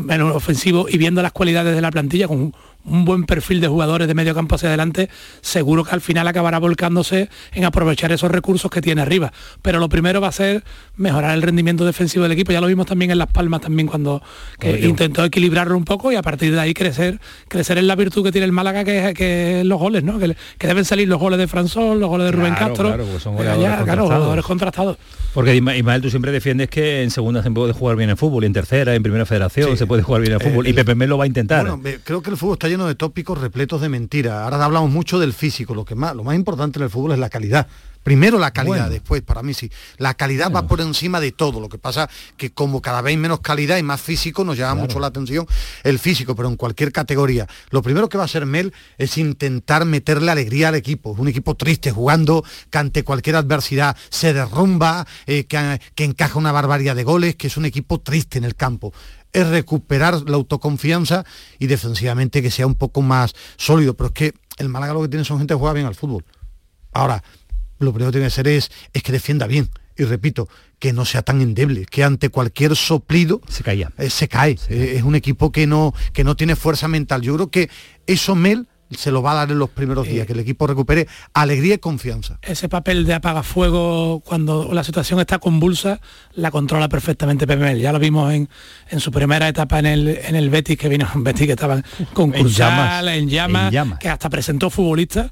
[0.02, 4.08] menos ofensivo y viendo las cualidades de la plantilla con un buen perfil de jugadores
[4.08, 5.08] de medio campo hacia adelante,
[5.40, 9.32] seguro que al final acabará volcándose en aprovechar esos recursos que tiene arriba.
[9.62, 10.64] Pero lo primero va a ser
[10.96, 12.52] mejorar el rendimiento defensivo del equipo.
[12.52, 14.22] Ya lo vimos también en Las Palmas también cuando
[14.82, 18.32] intentó equilibrarlo un poco y a partir de ahí crecer, crecer en la virtud que
[18.32, 20.18] tiene el Málaga, que, que los goles, ¿no?
[20.18, 22.88] Que, deben salir los goles de François, los goles de Rubén Castro.
[22.88, 24.96] Claro, son jugadores contrastados.
[25.34, 28.46] Porque Ismael, tú siempre defiendes que en segunda se puede jugar bien en fútbol, y
[28.46, 30.66] en tercera, en primera federación se puede jugar bien en fútbol.
[30.66, 31.66] y Pepe Mel lo va a intentar.
[31.66, 34.34] Bueno, creo que el fútbol está lleno de tópicos repletos de mentiras.
[34.44, 37.18] Ahora hablamos mucho del físico, lo que más, lo más importante en el fútbol es
[37.18, 37.66] la calidad.
[38.02, 39.70] Primero la calidad, después, para mí sí.
[39.98, 41.60] La calidad va por encima de todo.
[41.60, 44.98] Lo que pasa que como cada vez menos calidad y más físico, nos llama mucho
[45.00, 45.46] la atención
[45.82, 47.46] el físico, pero en cualquier categoría.
[47.68, 51.10] Lo primero que va a hacer Mel es intentar meterle alegría al equipo.
[51.10, 56.52] Un equipo triste, jugando que ante cualquier adversidad se derrumba, eh, que, que encaja una
[56.52, 58.94] barbaridad de goles, que es un equipo triste en el campo
[59.32, 61.24] es recuperar la autoconfianza
[61.58, 63.94] y defensivamente que sea un poco más sólido.
[63.94, 66.24] Pero es que el Málaga lo que tiene son gente que juega bien al fútbol.
[66.92, 67.22] Ahora,
[67.78, 69.70] lo primero que tiene que ser es, es que defienda bien.
[69.96, 73.92] Y repito, que no sea tan endeble, que ante cualquier soplido se, caía.
[73.98, 74.58] Eh, se cae.
[74.70, 77.20] Eh, es un equipo que no, que no tiene fuerza mental.
[77.20, 77.68] Yo creo que
[78.06, 81.06] eso Mel se lo va a dar en los primeros días, que el equipo recupere
[81.32, 82.38] alegría y confianza.
[82.42, 86.00] Ese papel de apagafuego cuando la situación está convulsa,
[86.34, 87.80] la controla perfectamente Mel.
[87.80, 88.48] Ya lo vimos en,
[88.90, 91.82] en su primera etapa en el, en el Betis, que vino un Betis que estaba
[92.12, 95.30] concursal, en llamas, en llamas, que hasta presentó futbolistas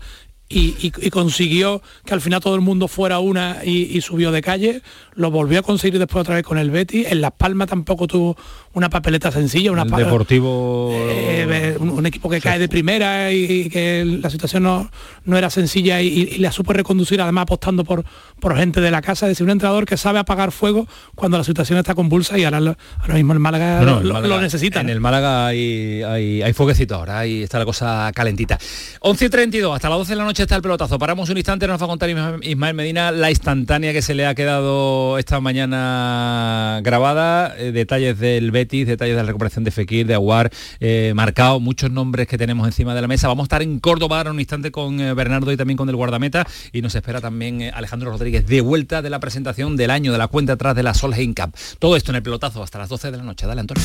[0.50, 4.82] y, consiguió que al final todo el mundo fuera una y, subió de calle,
[5.14, 8.36] lo volvió a conseguir después otra vez con el Betty, en Las Palmas tampoco tuvo
[8.74, 14.30] una papeleta sencilla, una deportivo eh, un, equipo que cae de primera y, que la
[14.30, 14.90] situación no,
[15.24, 18.04] no era sencilla y, la supo reconducir además apostando por,
[18.40, 21.44] por gente de la casa, es decir, un entrenador que sabe apagar fuego cuando la
[21.44, 24.80] situación está convulsa y ahora, ahora mismo el Málaga, lo, necesita.
[24.80, 28.58] En el Málaga hay, hay, hay fueguecito ahora, ahí está la cosa calentita.
[29.00, 30.98] 11 y 32, hasta las 12 de la noche está el pelotazo.
[30.98, 34.34] Paramos un instante, nos va a contar Ismael Medina la instantánea que se le ha
[34.34, 40.14] quedado esta mañana grabada, eh, detalles del Betis, detalles de la recuperación de Fekir, de
[40.14, 40.50] Aguar,
[40.80, 43.28] eh, marcado, muchos nombres que tenemos encima de la mesa.
[43.28, 45.96] Vamos a estar en Córdoba ahora un instante con eh, Bernardo y también con el
[45.96, 50.18] guardameta y nos espera también Alejandro Rodríguez de vuelta de la presentación del año de
[50.18, 51.54] la cuenta atrás de la Solheim Cup.
[51.78, 53.46] Todo esto en el pelotazo hasta las 12 de la noche.
[53.46, 53.84] Dale, Antonio.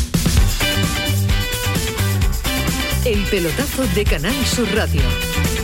[3.05, 5.01] El pelotazo de Canal Sur Radio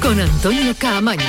[0.02, 1.24] con Antonio Caamaño.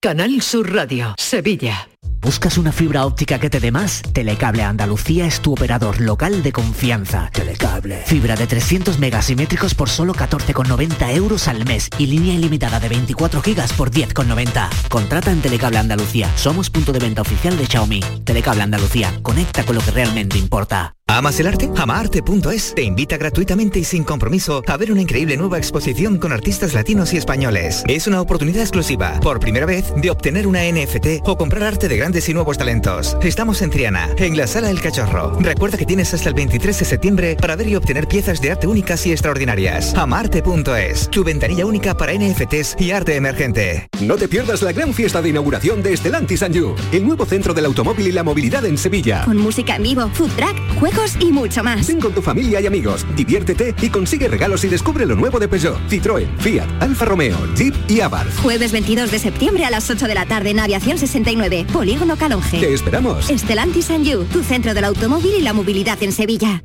[0.00, 1.88] Canal Sur Radio, Sevilla.
[2.24, 4.00] ¿Buscas una fibra óptica que te dé más?
[4.00, 7.28] Telecable Andalucía es tu operador local de confianza.
[7.30, 8.02] Telecable.
[8.06, 13.42] Fibra de 300 megasimétricos por solo 14,90 euros al mes y línea ilimitada de 24
[13.42, 14.70] gigas por 10,90.
[14.88, 16.30] Contrata en Telecable Andalucía.
[16.36, 18.00] Somos punto de venta oficial de Xiaomi.
[18.24, 19.12] Telecable Andalucía.
[19.22, 20.94] Conecta con lo que realmente importa.
[21.06, 21.68] ¿Amas el arte?
[21.76, 26.72] Amarte.es te invita gratuitamente y sin compromiso a ver una increíble nueva exposición con artistas
[26.72, 27.84] latinos y españoles.
[27.86, 31.93] Es una oportunidad exclusiva, por primera vez, de obtener una NFT o comprar arte de
[31.96, 33.16] grandes y nuevos talentos.
[33.22, 35.36] Estamos en Triana, en la Sala El Cachorro.
[35.40, 38.66] Recuerda que tienes hasta el 23 de septiembre para ver y obtener piezas de arte
[38.66, 39.94] únicas y extraordinarias.
[39.94, 43.88] Amarte.es, tu ventanilla única para NFTs y arte emergente.
[44.00, 47.54] No te pierdas la gran fiesta de inauguración de Estelantis and You, el nuevo centro
[47.54, 49.24] del automóvil y la movilidad en Sevilla.
[49.24, 51.86] Con música en vivo, food track, juegos y mucho más.
[51.86, 55.48] Ven con tu familia y amigos, diviértete y consigue regalos y descubre lo nuevo de
[55.48, 58.36] Peugeot, Citroën, Fiat, Alfa Romeo, Jeep y Abarth.
[58.42, 62.60] Jueves 22 de septiembre a las 8 de la tarde en Aviación 69, Polígono Calonge.
[62.60, 63.28] Te esperamos.
[63.28, 66.64] Estelantis and You, tu centro del automóvil y la movilidad en Sevilla.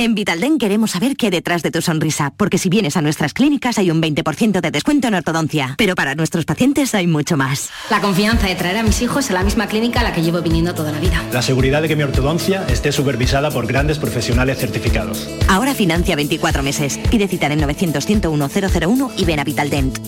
[0.00, 3.34] En Vitalden queremos saber qué hay detrás de tu sonrisa, porque si vienes a nuestras
[3.34, 7.68] clínicas hay un 20% de descuento en ortodoncia, pero para nuestros pacientes hay mucho más.
[7.90, 10.40] La confianza de traer a mis hijos a la misma clínica a la que llevo
[10.40, 11.22] viniendo toda la vida.
[11.34, 15.28] La seguridad de que mi ortodoncia esté supervisada por grandes profesionales certificados.
[15.48, 16.98] Ahora financia 24 meses.
[17.10, 19.98] Pide cita en 900 101 001 y ven a Vitaldent.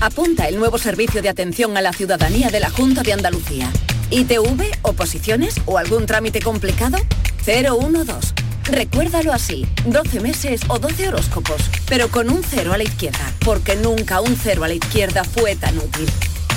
[0.00, 3.70] Apunta el nuevo servicio de atención a la ciudadanía de la Junta de Andalucía.
[4.10, 6.98] ITV, oposiciones o algún trámite complicado?
[7.46, 13.32] 012 Recuérdalo así, 12 meses o 12 horóscopos, pero con un cero a la izquierda,
[13.42, 16.06] porque nunca un cero a la izquierda fue tan útil.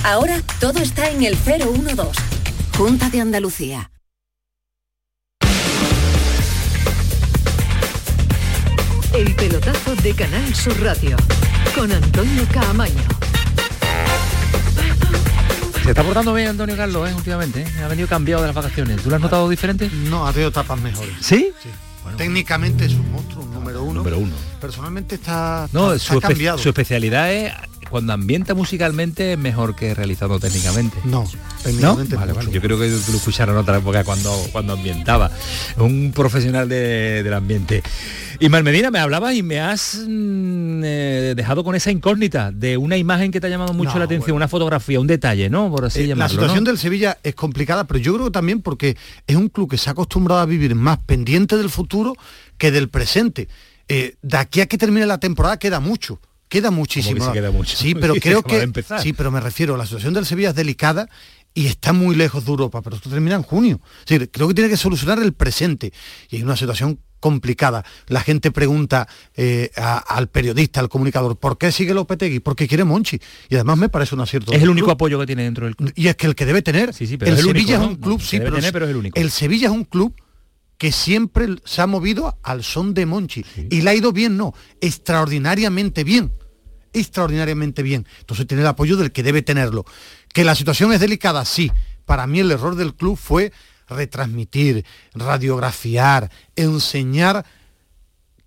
[0.03, 2.19] Ahora todo está en el 012.
[2.77, 3.89] Junta de Andalucía.
[9.13, 11.15] El pelotazo de Canal Sur Radio
[11.73, 13.03] con Antonio Caamaño.
[15.83, 17.13] Se está portando bien Antonio Carlos, ¿eh?
[17.13, 17.61] últimamente.
[17.61, 17.83] ¿eh?
[17.83, 19.01] Ha venido cambiado de las vacaciones.
[19.01, 19.89] ¿Tú lo has notado diferente?
[20.09, 21.13] No, ha tenido etapas mejores.
[21.21, 21.51] ¿Sí?
[21.63, 21.69] Sí.
[22.17, 23.99] Técnicamente es un monstruo, número uno.
[23.99, 24.33] Número uno.
[24.59, 26.57] Personalmente está, No, está su, cambiado.
[26.57, 27.53] su especialidad es
[27.91, 30.97] cuando ambienta musicalmente es mejor que realizando técnicamente.
[31.03, 31.29] No, ¿No?
[31.63, 32.45] técnicamente Vale, mucho.
[32.45, 32.51] vale.
[32.51, 35.29] Yo creo que lo escucharon otra época cuando, cuando ambientaba.
[35.77, 37.83] Un profesional de- del ambiente.
[38.39, 42.97] Y Medina, me hablabas y me has mm, eh, dejado con esa incógnita de una
[42.97, 45.69] imagen que te ha llamado mucho No, la atención, una fotografía, un detalle, ¿no?
[45.69, 46.29] Por así Eh, la llamarlo.
[46.33, 46.69] situación ¿no?
[46.71, 49.89] del Sevilla es complicada, pero yo creo que también porque es un club que se
[49.89, 52.15] ha acostumbrado a vivir más pendiente del futuro
[52.57, 53.47] que del presente.
[53.87, 56.19] Eh, de aquí a que termine la temporada queda mucho.
[56.51, 57.15] Queda muchísimo.
[57.15, 57.75] que sí queda mucho?
[57.77, 61.07] Sí, pero Sí, creo que sí, pero me refiero, la situación del Sevilla es delicada
[61.53, 63.79] y está muy lejos de Europa, pero esto termina en junio.
[64.05, 65.91] Creo que tiene que solucionar el presente
[66.29, 67.85] y hay una situación complicada.
[68.07, 72.39] La gente pregunta eh, a- al periodista, al comunicador, ¿por qué sigue Lopetegui?
[72.39, 73.19] Porque quiere Monchi.
[73.47, 74.51] Y además me parece un acierto.
[74.53, 74.93] Es el único club.
[74.95, 75.93] apoyo que tiene dentro del club.
[75.95, 76.93] Y es que el que debe tener.
[76.93, 78.85] Sí, sí, pero el es el Sevilla único, es un club, sí, pero, tener, pero
[78.85, 79.29] es el único.
[79.29, 80.15] Sevilla es un club
[80.81, 83.45] que siempre se ha movido al son de Monchi.
[83.69, 86.33] Y le ha ido bien, no, extraordinariamente bien.
[86.91, 88.07] Extraordinariamente bien.
[88.21, 89.85] Entonces tiene el apoyo del que debe tenerlo.
[90.33, 91.71] Que la situación es delicada, sí.
[92.07, 93.53] Para mí el error del club fue
[93.89, 97.45] retransmitir, radiografiar, enseñar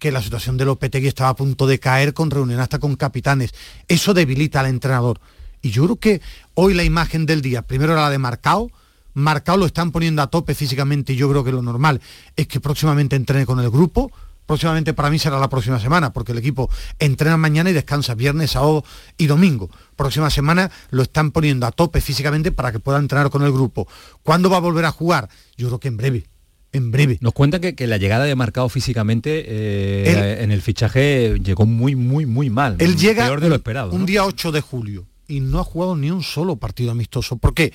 [0.01, 3.55] que la situación de Lopetegui estaba a punto de caer con reunión hasta con capitanes.
[3.87, 5.20] Eso debilita al entrenador.
[5.62, 6.20] Y yo creo que
[6.55, 8.73] hoy la imagen del día, primero era la de Marcao,
[9.14, 12.00] Marcao lo están poniendo a tope físicamente y yo creo que lo normal
[12.37, 14.11] es que próximamente entrene con el grupo.
[14.46, 18.50] Próximamente para mí será la próxima semana, porque el equipo entrena mañana y descansa viernes,
[18.50, 18.85] sábado
[19.16, 19.70] y domingo.
[19.96, 23.88] Próxima semana lo están poniendo a tope físicamente para que pueda entrenar con el grupo.
[24.22, 25.31] ¿Cuándo va a volver a jugar?
[25.57, 26.27] Yo creo que en breve.
[26.72, 27.16] En breve.
[27.22, 31.94] Nos cuentan que, que la llegada de Marcado físicamente eh, en el fichaje llegó muy,
[31.96, 32.77] muy, muy mal.
[32.81, 33.92] Él llega peor de lo un- esperado.
[33.92, 34.07] un ¿no?
[34.07, 37.37] día 8 de julio y no ha jugado ni un solo partido amistoso.
[37.38, 37.72] ¿Por qué?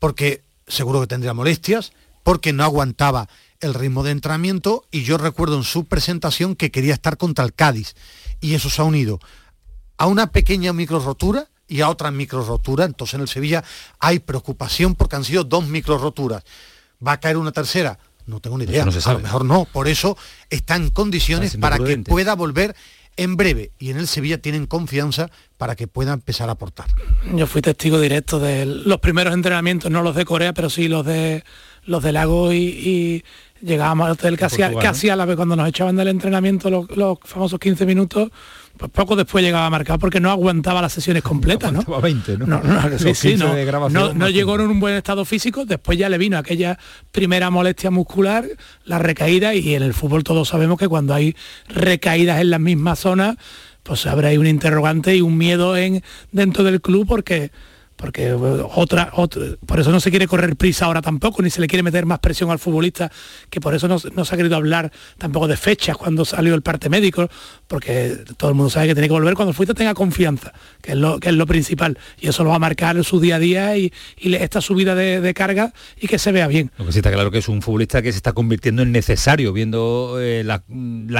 [0.00, 3.28] Porque seguro que tendría molestias, porque no aguantaba
[3.60, 7.54] el ritmo de entrenamiento y yo recuerdo en su presentación que quería estar contra el
[7.54, 7.94] Cádiz
[8.40, 9.20] y eso se ha unido
[9.98, 12.84] a una pequeña micro rotura y a otra micro rotura.
[12.84, 13.62] Entonces en el Sevilla
[14.00, 16.42] hay preocupación porque han sido dos micro roturas.
[17.04, 17.98] ¿Va a caer una tercera?
[18.26, 18.84] No tengo ni idea.
[18.84, 19.64] no se A lo mejor no.
[19.64, 20.16] Por eso
[20.50, 22.08] está en condiciones para prudente.
[22.08, 22.74] que pueda volver
[23.16, 26.86] en breve y en el Sevilla tienen confianza para que pueda empezar a aportar.
[27.34, 31.04] Yo fui testigo directo de los primeros entrenamientos, no los de Corea, pero sí los
[31.04, 31.44] de
[31.84, 33.24] los de Lago y,
[33.60, 37.18] llegábamos al hotel que hacía, que hacía la cuando nos echaban del entrenamiento los, los
[37.24, 38.30] famosos 15 minutos
[38.76, 42.00] pues poco después llegaba a marcar porque no aguantaba las sesiones completas, ¿no?
[42.00, 42.46] 20, ¿no?
[42.46, 46.18] No, no, sí, sí, no, no llegó en un buen estado físico, después ya le
[46.18, 46.78] vino aquella
[47.10, 48.46] primera molestia muscular,
[48.84, 51.36] la recaída, y en el fútbol todos sabemos que cuando hay
[51.68, 53.36] recaídas en la misma zona,
[53.82, 57.50] pues habrá ahí un interrogante y un miedo en, dentro del club porque
[58.02, 61.68] porque otra, otra, por eso no se quiere correr prisa ahora tampoco, ni se le
[61.68, 63.12] quiere meter más presión al futbolista,
[63.48, 66.88] que por eso no, se ha querido hablar tampoco de fechas cuando salió el parte
[66.88, 67.30] médico,
[67.68, 70.92] porque todo el mundo sabe que tiene que volver cuando el futbolista tenga confianza, que
[70.92, 73.36] es lo, que es lo principal, y eso lo va a marcar en su día
[73.36, 76.72] a día y, esta subida de, carga y que se vea bien.
[76.78, 79.52] Lo que sí está claro que es un futbolista que se está convirtiendo en necesario,
[79.52, 80.64] viendo eh, la,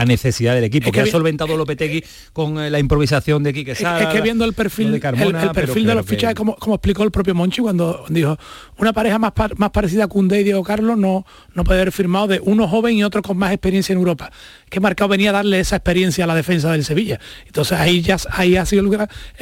[0.04, 2.02] necesidad del equipo, que, ha solventado Lopetegui
[2.32, 5.86] con eh, la improvisación de Quique Sala, Es que viendo el perfil, de el, perfil
[5.86, 8.36] de los fichajes, como, como explicó el propio Monchi cuando dijo,
[8.78, 12.26] una pareja más, más parecida a Cundé y Diego Carlos no, no puede haber firmado
[12.26, 14.30] de uno joven y otro con más experiencia en Europa.
[14.72, 17.20] Que Marcado venía a darle esa experiencia a la defensa del Sevilla.
[17.44, 18.82] Entonces ahí ya ahí ha sido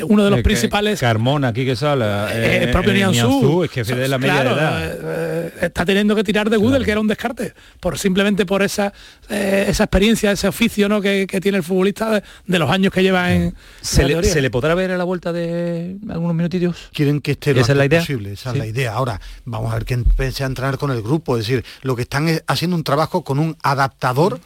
[0.02, 0.98] uno de los principales...
[0.98, 2.04] Carmona, aquí que sale.
[2.32, 3.62] Eh, el propio eh, Nianzú.
[3.62, 4.98] Es que de la media edad.
[5.00, 8.92] Eh, está teniendo que tirar de Gudel, que era un descarte, por simplemente por esa,
[9.28, 11.00] esa experiencia, ese oficio ¿no?
[11.00, 13.54] que, tiene el futbolista de, los años que lleva en...
[13.82, 16.88] ¿Se, le, ¿Se le podrá ver a la vuelta de algunos minutitos?
[16.92, 18.00] Quieren que esté lo ¿Esa es la idea?
[18.00, 18.94] posible, esa es la idea.
[18.94, 22.26] Ahora, vamos a ver quién piensa entrenar con el grupo, es decir, lo que están
[22.26, 24.40] es haciendo un trabajo con un adaptador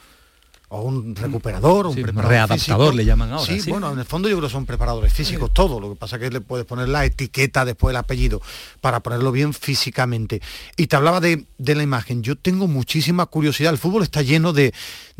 [0.75, 3.45] o un recuperador, un readaptador le llaman ahora.
[3.45, 6.17] Sí, bueno, en el fondo yo creo que son preparadores físicos todo, lo que pasa
[6.17, 8.41] es que le puedes poner la etiqueta después del apellido
[8.81, 10.41] para ponerlo bien físicamente.
[10.77, 14.73] Y te hablaba de, la imagen, yo tengo muchísima curiosidad, el fútbol está lleno de,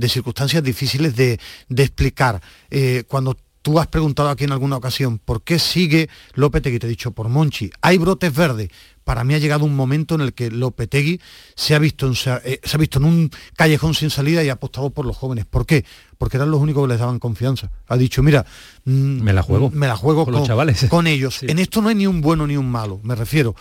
[0.08, 1.40] circunstancias difíciles de,
[1.70, 2.42] explicar.
[2.70, 6.78] Eh, cuando Tú has preguntado aquí en alguna ocasión, ¿por qué sigue Lopetegui?
[6.78, 7.72] Te he dicho, por Monchi.
[7.82, 8.70] Hay brotes verdes.
[9.06, 11.22] Para mí ha llegado un momento en el que Lopetegui
[11.56, 14.54] se ha visto en, eh, se ha visto en un callejón sin salida y ha
[14.54, 15.46] apostado por los jóvenes.
[15.46, 15.86] ¿Por qué?
[16.18, 17.70] Porque eran los únicos que les daban confianza.
[17.88, 18.48] Ha dicho, mira,
[18.84, 19.70] mm, me la juego.
[19.70, 20.88] Me la juego con, los chavales.
[20.90, 21.44] con ellos.
[21.44, 23.00] En esto no hay ni un bueno ni un malo.
[23.04, 23.56] Me refiero,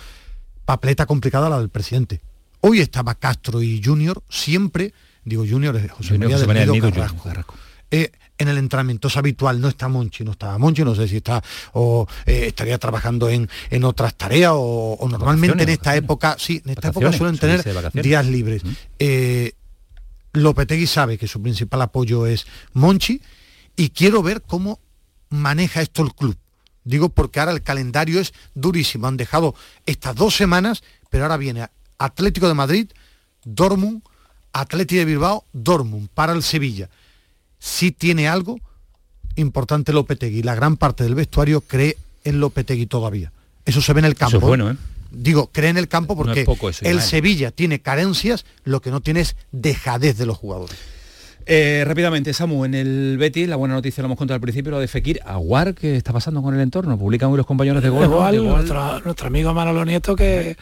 [0.65, 2.23] papleta complicada la del presidente.
[2.61, 4.95] Hoy estaba Castro y Junior, siempre,
[5.27, 7.55] digo Junior, es José María, del Nido, Carrasco.
[7.91, 11.19] Eh, en el entrenamiento es habitual, no está Monchi, no estaba Monchi, no sé si
[11.19, 16.61] está o eh, estaría trabajando en, en otras tareas o, normalmente en esta época, sí,
[16.65, 17.63] en esta época suelen tener
[17.93, 18.63] días libres.
[18.99, 19.53] Eh,
[20.33, 23.21] Lopetegui sabe que su principal apoyo es Monchi
[23.77, 24.81] y quiero ver cómo
[25.31, 26.37] maneja esto el club.
[26.83, 29.07] Digo porque ahora el calendario es durísimo.
[29.07, 29.55] Han dejado
[29.87, 31.69] estas dos semanas, pero ahora viene
[31.99, 32.91] Atlético de Madrid,
[33.45, 34.03] Dortmund,
[34.53, 36.91] Atlético de Bilbao, Dortmund para el Sevilla
[37.65, 38.61] sí tiene algo
[39.37, 40.43] importante Lopetegui.
[40.43, 43.33] La gran parte del vestuario cree en Lopetegui todavía.
[43.65, 44.37] Eso se ve en el campo.
[44.37, 44.77] Eso bueno, ¿eh?
[45.11, 46.45] Digo, cree en el campo porque
[46.83, 50.77] el Sevilla tiene carencias, lo que no tiene es dejadez de los jugadores.
[51.47, 54.81] Eh, rápidamente, Samu, en el Betis, la buena noticia lo hemos contado al principio, lo
[54.81, 56.99] de Fekir, Aguar, ¿qué está pasando con el entorno?
[56.99, 58.11] Publican hoy los compañeros de gol.
[58.45, 60.57] Nuestro, amigo Manolo Nieto que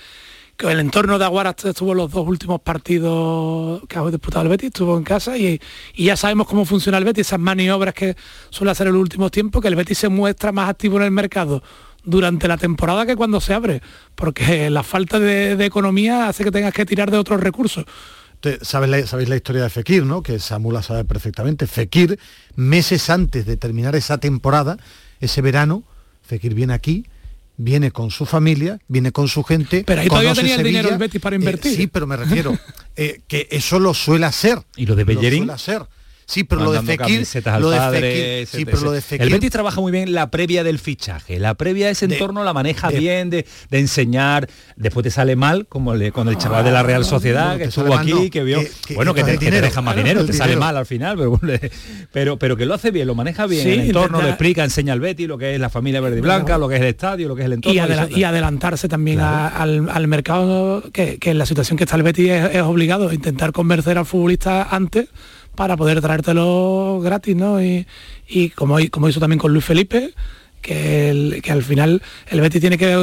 [0.58, 4.96] el entorno de Aguara estuvo los dos últimos partidos que ha disputado el Betis, estuvo
[4.96, 5.60] en casa y,
[5.96, 8.16] ya sabemos cómo funciona el Betis, esas maniobras que
[8.50, 11.10] suele hacer en los últimos tiempos, que el Betis se muestra más activo en el
[11.10, 11.62] mercado
[12.04, 13.80] durante la temporada que cuando se abre,
[14.14, 17.84] porque la falta de, economía hace que tengas que tirar de otros recursos.
[18.62, 20.20] ¿Sabéis la, la historia de Fekir, ¿no?
[20.20, 21.68] Que Samula sabe perfectamente.
[21.68, 22.18] Fekir,
[22.56, 24.78] meses antes de terminar esa temporada,
[25.20, 25.84] ese verano,
[26.22, 27.06] Fekir viene aquí,
[27.62, 29.84] viene con su familia, viene con su gente.
[29.86, 31.72] Pero ahí todavía tenía el dinero el Betis para invertir.
[31.72, 32.58] Eh, sí, pero me refiero
[32.96, 34.58] eh, que eso lo suele hacer.
[34.76, 35.46] ¿Y lo de Bellerín?
[35.46, 36.01] Lo suele hacer.
[36.32, 37.26] Sí, pero lo de Fekir,
[37.60, 40.78] lo de sí, pero lo de Fekir, El Betis trabaja muy bien la previa del
[40.78, 41.38] fichaje.
[41.38, 44.48] La previa de ese entorno la maneja bien, de, enseñar.
[44.76, 47.94] Después te sale mal, como el, con el chaval de la Real Sociedad que estuvo
[47.94, 48.62] aquí, que vio.
[48.94, 51.38] bueno, que te, deja más dinero, te sale mal al final, pero,
[52.12, 53.68] pero, pero que lo hace bien, lo maneja bien.
[53.68, 56.56] el entorno lo explica, enseña al Betis lo que es la familia verde y blanca,
[56.56, 58.08] lo que es el estadio, lo que es el entorno.
[58.08, 62.62] Y, adelantarse también al, mercado, que, en la situación que está el Betis es, es
[62.62, 65.10] obligado, intentar convencer al futbolista antes
[65.54, 67.62] para poder traértelo gratis, ¿no?
[67.62, 67.86] Y,
[68.54, 70.14] como, como hizo también con Luis Felipe,
[70.60, 72.96] que, que, al final el Betis tiene que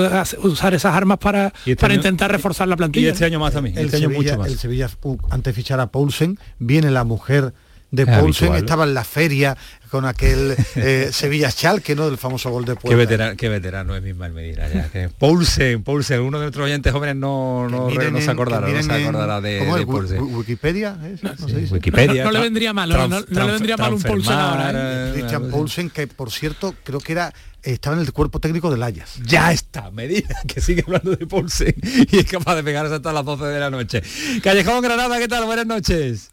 [0.44, 3.08] usar esas armas para, este para intentar reforzar la plantilla.
[3.08, 3.72] Y este año más a mí.
[3.76, 4.48] El, este Sevilla, mucho más.
[4.48, 7.54] el Sevilla, uh, antes de fichar a Paulsen, viene la mujer
[7.92, 9.58] de Paulsen, estaba en la feria
[9.90, 12.06] con aquel eh, Sevilla Chalque, ¿no?
[12.06, 12.90] Del famoso gol de Puerta.
[12.90, 14.90] Qué veterano, qué veterano es Misma Medina, ya.
[14.90, 18.92] Que Paulsen, Paulsen, uno de nuestros oyentes jóvenes no, no, no se acordará, no se
[18.94, 20.98] acordará de, ¿cómo de ¿Wikipedia?
[21.12, 21.24] ¿es?
[21.24, 22.24] No, sí, Wikipedia.
[22.24, 24.72] No, le vendría mal, no, le vendría mal un Paulsen ahora.
[24.72, 25.12] ¿eh?
[25.14, 27.34] Christian Paulsen, que por cierto, creo que era
[27.64, 29.20] estaba en el cuerpo técnico del Ayas.
[29.26, 33.26] Ya está, Medina, que sigue hablando de Paulsen y es capaz de pegarse hasta las
[33.26, 34.02] 12 de la noche.
[34.42, 35.46] Callejón Granada, ¿qué tal?
[35.46, 36.32] Buenas noches.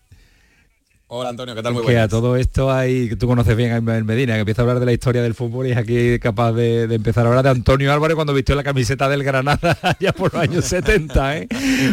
[1.09, 1.72] Hola Antonio, ¿qué tal?
[1.72, 4.80] Muy que a todo esto hay, tú conoces bien a Medina, que empieza a hablar
[4.80, 7.92] de la historia del fútbol y es aquí capaz de, empezar a hablar de Antonio
[7.92, 11.38] Álvarez cuando vistió la camiseta del Granada ya por los años 70.
[11.38, 11.48] ¿eh?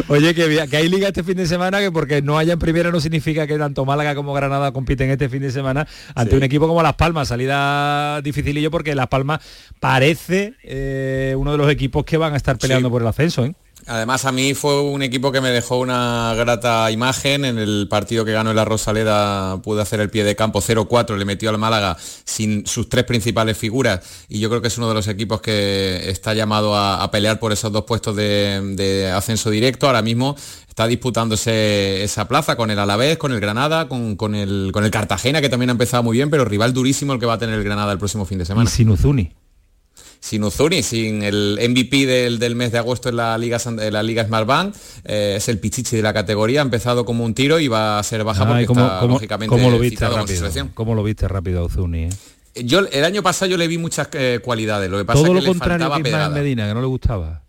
[0.07, 2.89] Oye, que, que, hay liga este fin de semana, que porque no haya en primera
[2.89, 6.67] no significa que tanto Málaga como Granada compiten este fin de semana ante un equipo
[6.67, 7.27] como Las Palmas.
[7.27, 9.41] Salida dificilillo porque Las Palmas
[9.79, 13.45] parece eh, uno de los equipos que van a estar peleando por el ascenso.
[13.45, 13.53] ¿eh?
[13.87, 17.45] Además a mí fue un equipo que me dejó una grata imagen.
[17.45, 21.17] En el partido que ganó en la Rosaleda pude hacer el pie de campo 0-4,
[21.17, 24.87] le metió al Málaga sin sus tres principales figuras y yo creo que es uno
[24.87, 29.87] de los equipos que está llamado a, pelear por esos dos puestos de, ascenso directo.
[29.87, 30.35] Ahora mismo
[30.67, 35.41] está disputándose esa plaza con el Alavés, con el Granada, con, el, con el Cartagena,
[35.41, 37.63] que también ha empezado muy bien, pero rival durísimo el que va a tener el
[37.63, 38.69] Granada el próximo fin de semana.
[38.69, 39.42] Y sin Uzuni
[40.23, 44.25] sin Uzuni, sin el MVP del, mes de agosto en la Liga, en la Liga
[44.25, 47.67] Smart Bank, eh, es el pichichi de la categoría, ha empezado como un tiro y
[47.67, 50.69] va a ser baja porque está lógicamente ¿cómo lo viste rápido?
[50.73, 52.03] ¿Cómo lo viste rápido a Uzuni?
[52.03, 52.63] Eh?
[52.63, 55.41] Yo el año pasado yo le vi muchas eh, cualidades, lo que pasa Todo es
[55.41, 57.41] que lo contrario a Medina, que no le gustaba.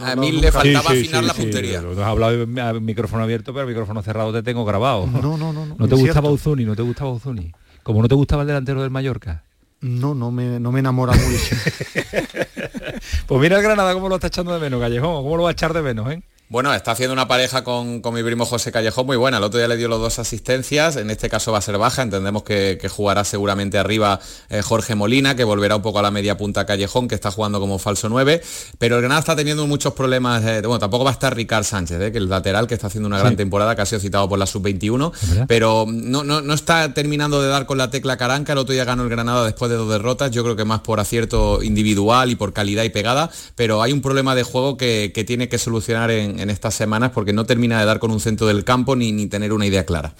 [0.00, 1.82] a mí le faltaba afinar la puntería.
[1.82, 5.06] No has hablado a micrófono abierto, pero el micrófono cerrado te tengo grabado.
[5.06, 5.76] No, no, no.
[5.76, 6.64] ¿No, te gustaba Uzuni?
[6.64, 7.52] ¿No te gustaba Uzuni?
[7.82, 9.44] Como no te gustaba el delantero del Mallorca.
[9.80, 11.56] No, no me, no me enamora mucho.
[13.26, 15.52] pues mira el Granada cómo lo está echando de menos, Callejón, cómo lo va a
[15.52, 16.22] echar de menos, ¿eh?
[16.50, 19.36] Bueno, está haciendo una pareja con, mi primo José Callejón muy buena.
[19.36, 20.96] El otro día le dio los dos asistencias.
[20.96, 22.00] En este caso va a ser baja.
[22.00, 24.18] Entendemos que, jugará seguramente arriba
[24.48, 27.60] eh, Jorge Molina, que volverá un poco a la media punta Callejón, que está jugando
[27.60, 28.40] como falso 9.
[28.78, 30.42] Pero el Granada está teniendo muchos problemas.
[30.42, 33.18] bueno, tampoco va a estar Ricard Sánchez, eh, que el lateral, que está haciendo una
[33.18, 35.46] gran temporada, que ha sido citado por la sub-21.
[35.46, 38.54] Pero no, no, está terminando de dar con la tecla Caranca.
[38.54, 40.30] El otro día ganó el Granada después de dos derrotas.
[40.30, 43.30] Yo creo que más por acierto individual y por calidad y pegada.
[43.54, 47.10] Pero hay un problema de juego que, que tiene que solucionar en en, estas semanas
[47.12, 49.84] porque no termina de dar con un centro del campo ni, ni tener una idea
[49.84, 50.14] clara.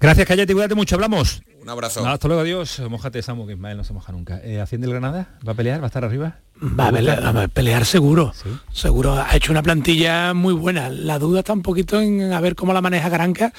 [0.00, 1.42] Gracias, Cayete, cuídate mucho, hablamos.
[1.62, 2.04] Un abrazo.
[2.06, 2.82] hasta luego, adiós.
[2.90, 4.40] Mojate, Samu, que Ismael no se moja nunca.
[4.42, 5.38] Eh, ¿Hacienda el Granada?
[5.46, 5.80] ¿Va a pelear?
[5.80, 6.38] ¿Va a estar arriba?
[6.60, 8.32] Va a, pelear, seguro.
[8.72, 9.14] Seguro.
[9.14, 10.88] Ha hecho una plantilla muy buena.
[10.88, 13.52] La duda está un poquito en a ver cómo la maneja Garanca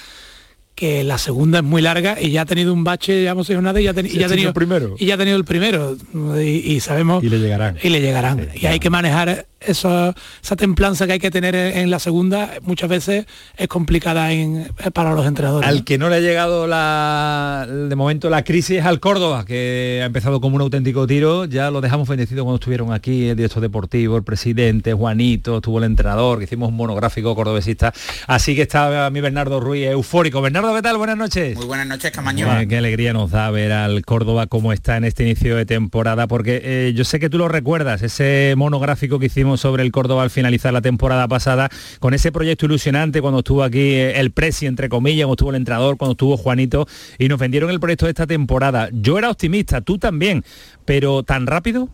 [0.75, 3.61] que la segunda es muy larga y ya ha tenido un bache, ya hemos dicho
[3.61, 4.95] nada, y ya, ha tenido el primero.
[4.97, 5.95] Y ya ha tenido el primero.
[6.41, 7.23] Y, sabemos.
[7.23, 7.77] Y le llegarán.
[7.81, 8.49] Y le llegarán.
[8.55, 12.89] y hay que manejar esa, esa templanza que hay que tener en, la segunda muchas
[12.89, 13.25] veces
[13.57, 14.29] es complicada
[14.93, 15.67] para los entrenadores.
[15.67, 19.99] Al que no le ha llegado la, de momento la crisis es al Córdoba, que
[20.01, 21.45] ha empezado como un auténtico tiro.
[21.45, 25.85] Ya lo dejamos bendecido cuando estuvieron aquí el director deportivo, el presidente, Juanito, estuvo el
[25.85, 27.93] entrenador, que hicimos un monográfico cordobesista.
[28.27, 30.41] Así que está mi Bernardo Ruiz eufórico.
[30.41, 30.97] Bernardo, ¿qué tal?
[30.97, 31.57] Buenas noches.
[31.57, 32.47] Muy buenas noches, Camaño.
[32.59, 36.25] Eh, qué alegría nos da ver al Córdoba cómo está en este inicio de temporada,
[36.27, 40.23] porque eh, yo sé que tú lo recuerdas, ese monográfico que hicimos sobre el Córdoba
[40.23, 44.65] al finalizar la temporada pasada, con ese proyecto ilusionante cuando estuvo aquí eh, el Presi,
[44.65, 46.87] entre comillas, cuando estuvo el entrenador, cuando estuvo Juanito,
[47.19, 48.87] y nos vendieron el proyecto de esta temporada.
[48.93, 50.45] Yo era optimista, tú también,
[50.85, 51.89] pero ¿tan rápido?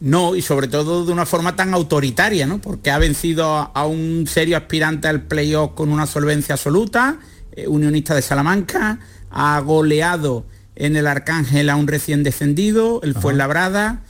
[0.00, 2.58] No, y sobre todo de una forma tan autoritaria, ¿no?
[2.58, 7.18] Porque ha vencido a un serio aspirante al playoff con una solvencia absoluta,
[7.52, 8.98] eh, unionista de Salamanca,
[9.30, 14.02] ha goleado en el Arcángel a un recién descendido, el Fuenlabrada,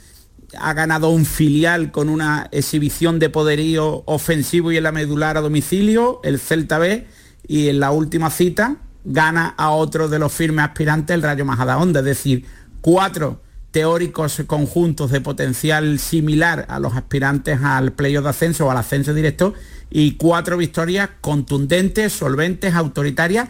[0.57, 5.41] ha ganado un filial con una exhibición de poderío ofensivo y en la medular a
[5.41, 7.05] domicilio, el Celta B,
[7.47, 11.99] y en la última cita gana a otro de los firmes aspirantes, el Rayo Majadahonda,
[11.99, 12.45] es decir,
[12.79, 18.77] cuatro teóricos conjuntos de potencial similar a los aspirantes al playoff de ascenso o al
[18.77, 19.53] ascenso directo
[19.89, 23.49] y cuatro victorias contundentes, solventes, autoritarias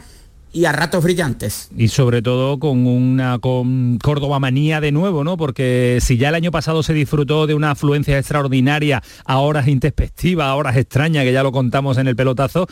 [0.54, 1.70] y a ratos brillantes.
[1.78, 5.38] Y sobre todo con una con Córdoba manía de nuevo, ¿no?
[5.38, 10.48] Porque si ya el año pasado se disfrutó de una afluencia extraordinaria a horas introspectivas,
[10.48, 12.68] a horas extrañas, que ya lo contamos en el pelotazo,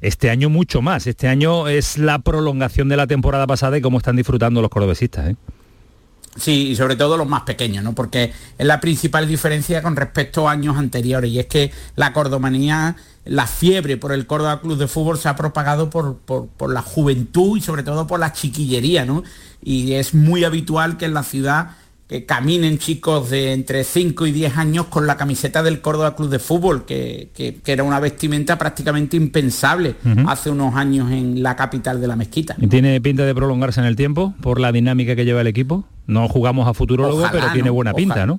[0.00, 1.06] este año mucho más.
[1.06, 5.30] Este año es la prolongación de la temporada pasada y cómo están disfrutando los cordobesistas,
[5.30, 5.36] ¿eh?
[6.36, 7.94] Sí, y sobre todo los más pequeños, ¿no?
[7.94, 12.96] Porque es la principal diferencia con respecto a años anteriores y es que la cordomanía
[13.24, 16.18] la fiebre por el Córdoba Club de Fútbol se ha propagado por,
[16.68, 19.22] la juventud y sobre todo por la chiquillería, ¿no?
[19.62, 21.70] Y es muy habitual que en la ciudad
[22.22, 26.38] caminen chicos de entre 5 y 10 años con la camiseta del Córdoba Club de
[26.38, 27.30] Fútbol, que,
[27.66, 29.96] era una vestimenta prácticamente impensable
[30.26, 32.56] hace unos años en la capital de la mezquita.
[32.58, 35.84] ¿Y tiene pinta de prolongarse en el tiempo por la dinámica que lleva el equipo?
[36.06, 38.38] No jugamos a futurólogo, pero tiene buena pinta, ¿no?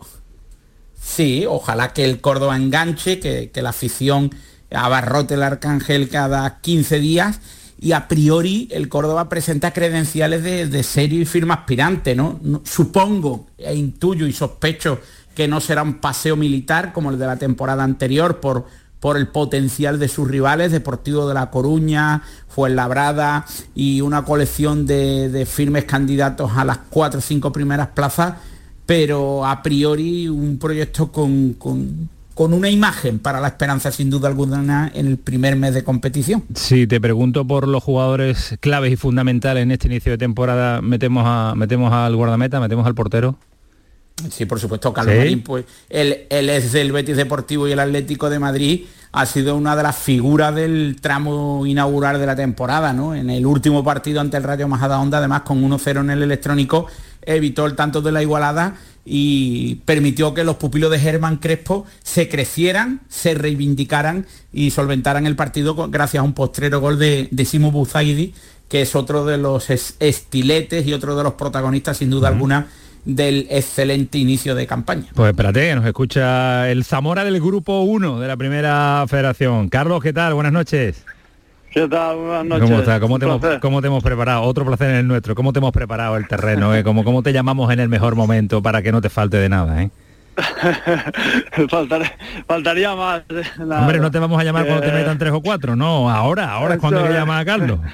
[0.99, 4.31] Sí, ojalá que el Córdoba enganche, que, que la afición
[4.71, 7.39] abarrote el Arcángel cada 15 días
[7.79, 12.39] y a priori el Córdoba presenta credenciales de, serio y firme aspirante, ¿no?
[12.63, 14.99] Supongo e intuyo y sospecho
[15.33, 18.65] que no será un paseo militar como el de la temporada anterior por,
[19.01, 23.45] por el potencial de sus rivales, Deportivo de La Coruña, Fuenlabrada
[23.75, 28.35] y una colección de, firmes candidatos a las cuatro o cinco primeras plazas,
[28.85, 34.91] pero a priori un proyecto con con una imagen para la esperanza sin duda alguna
[34.93, 36.43] en el primer mes de competición.
[36.53, 41.23] Si te pregunto por los jugadores claves y fundamentales en este inicio de temporada, metemos
[41.25, 43.37] a metemos al guardameta, metemos al portero.
[44.29, 48.39] Sí, por supuesto, Carlos Marín, pues él, es del Betis Deportivo y el Atlético de
[48.39, 53.13] Madrid, ha sido una de las figuras del tramo inaugural de la temporada, ¿no?
[53.13, 56.87] En el último partido ante el Rayo Majadahonda, además con 1-0 en el electrónico,
[57.23, 58.75] evitó el tanto de la igualada
[59.05, 65.35] y permitió que los pupilos de Germán Crespo se crecieran, se reivindicaran y solventaran el
[65.35, 68.33] partido gracias a un postrero gol de, de Simo Buzaidi,
[68.67, 72.67] que es otro de los estiletes y otro de los protagonistas sin duda alguna
[73.05, 75.05] del excelente inicio de campaña.
[75.13, 79.69] Pues espérate, nos escucha el Zamora del grupo 1 de la primera federación.
[79.69, 80.33] Carlos, ¿qué tal?
[80.33, 81.05] Buenas noches.
[81.75, 82.15] ¿Qué tal?
[82.15, 82.69] Buenas noches.
[82.69, 82.99] ¿Cómo, está?
[83.59, 84.43] ¿Cómo, te hemos, preparado?
[84.43, 85.35] Otro placer en el nuestro.
[85.35, 86.73] ¿Cómo te hemos preparado el terreno?
[86.73, 86.85] Eh?
[86.85, 89.83] ¿Cómo, ¿Cómo te llamamos en el mejor momento para que no te falte de nada?
[89.83, 89.89] Eh?
[92.47, 93.23] faltaría más.
[93.27, 96.53] Eh, Hombre, no te vamos a llamar cuando te metan tres o cuatro, no, ahora,
[96.53, 97.79] ahora es cuando hay que llamar a Carlos.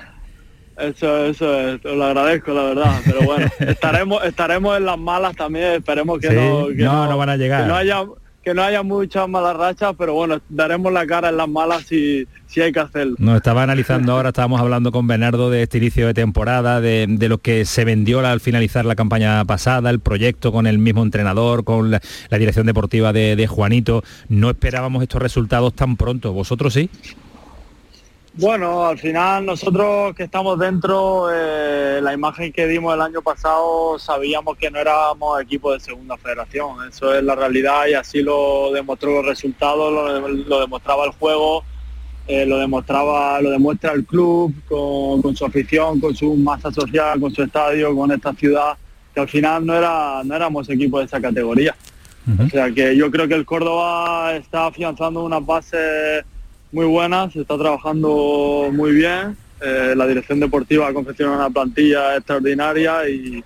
[0.77, 5.73] Eso, eso es, lo agradezco la verdad, pero bueno, estaremos, estaremos en las malas también,
[5.73, 7.63] esperemos que, no, no, no, van a llegar.
[7.63, 8.03] Que no haya,
[8.43, 12.27] que no haya muchas malas rachas, pero bueno, daremos la cara en las malas si,
[12.47, 13.15] si hay que hacerlo.
[13.19, 17.37] Nos estaba analizando ahora, estábamos hablando con Bernardo de este inicio de temporada, de, lo
[17.37, 21.91] que se vendió al finalizar la campaña pasada, el proyecto con el mismo entrenador, con
[21.91, 24.03] la, dirección deportiva de, de Juanito.
[24.27, 26.33] No esperábamos estos resultados tan pronto.
[26.33, 26.89] ¿Vosotros sí?
[28.33, 33.99] Bueno, al final nosotros que estamos dentro, eh, la imagen que dimos el año pasado
[33.99, 38.71] sabíamos que no éramos equipo de segunda federación, eso es la realidad y así lo
[38.71, 39.91] demostró los resultados,
[40.47, 41.65] lo, demostraba el juego,
[42.25, 47.35] eh, lo demostraba, lo demuestra el club con, su afición, con su masa social, con
[47.35, 48.77] su estadio, con esta ciudad,
[49.13, 51.75] que al final no era, no éramos equipo de esa categoría.
[52.39, 56.23] O sea que yo creo que el Córdoba está afianzando una base
[56.71, 59.35] muy buena, se está trabajando muy bien.
[59.61, 63.43] Eh, la dirección deportiva ha confeccionado una plantilla extraordinaria y,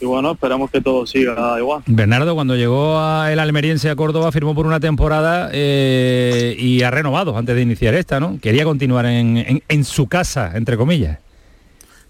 [0.00, 1.82] bueno, esperamos que todo siga igual.
[1.86, 6.90] Bernardo, cuando llegó a el Almeriense a Córdoba, firmó por una temporada eh, y ha
[6.90, 8.38] renovado antes de iniciar esta, ¿no?
[8.40, 11.18] Quería continuar en, su casa, entre comillas.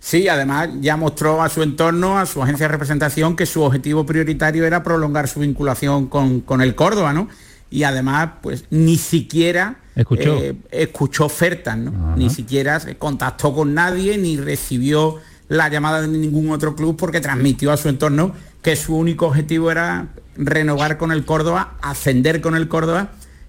[0.00, 4.04] Sí, además ya mostró a su entorno, a su agencia de representación, que su objetivo
[4.04, 7.28] prioritario era prolongar su vinculación con, con el Córdoba, ¿no?
[7.70, 12.14] Y además, pues ni siquiera Escuchó, eh, escuchó ofertas, ¿no?
[12.16, 15.16] Ni siquiera se contactó con nadie, ni recibió
[15.48, 18.32] la llamada de ningún otro club porque transmitió a su entorno
[18.62, 23.08] que su único objetivo era renovar con el Córdoba, ascender con el Córdoba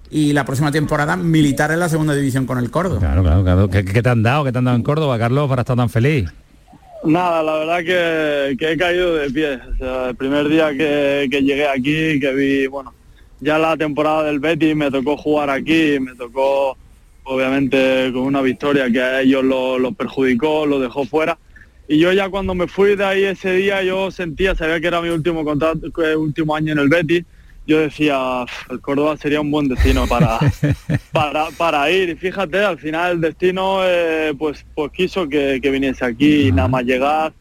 [0.09, 2.99] y la próxima temporada militar en la segunda división con el Córdoba.
[2.99, 3.69] Claro, claro, claro.
[3.69, 4.43] ¿Qué, te han dado?
[4.43, 6.33] ¿Qué te han dado en Córdoba, Carlos, para estar tan feliz?
[7.03, 9.59] Nada, la verdad que, he caído de pie.
[10.07, 12.91] el primer día que, que llegué aquí, que vi, bueno,
[13.41, 16.77] ya la temporada del Betis me tocó jugar aquí, me tocó
[17.23, 21.37] obviamente con una victoria que a ellos los lo perjudicó, lo dejó fuera.
[21.87, 25.01] Y yo ya cuando me fui de ahí ese día yo sentía, sabía que era
[25.01, 25.87] mi último contrato,
[26.17, 27.23] último año en el Betis,
[27.65, 30.39] yo decía, el Córdoba sería un buen destino para,
[31.11, 32.09] para, para ir.
[32.09, 36.51] Y fíjate, al final el destino eh, pues, pues quiso que, que viniese aquí y
[36.51, 37.31] nada más llegar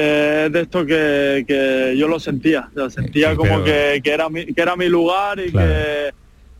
[0.00, 4.88] eh, de esto que, yo lo sentía, sentía como que, era mi, que era mi
[4.88, 6.12] lugar y que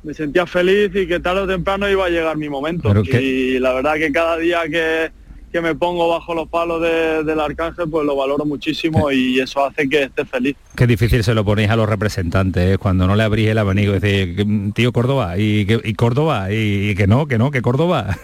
[0.02, 2.92] me sentía feliz y que tarde o temprano iba a llegar mi momento.
[3.04, 5.10] y la verdad que cada día que,
[5.50, 9.88] que me pongo bajo los palos del arcángel, pues lo valoro muchísimo y eso hace
[9.88, 10.56] que esté feliz.
[10.76, 12.78] Qué difícil se lo ponéis a los representantes, ¿eh?
[12.78, 14.44] cuando no le abrís el abanico, decir,
[14.74, 18.16] tío Córdoba, y, y Córdoba, y, que no, que no, que Córdoba.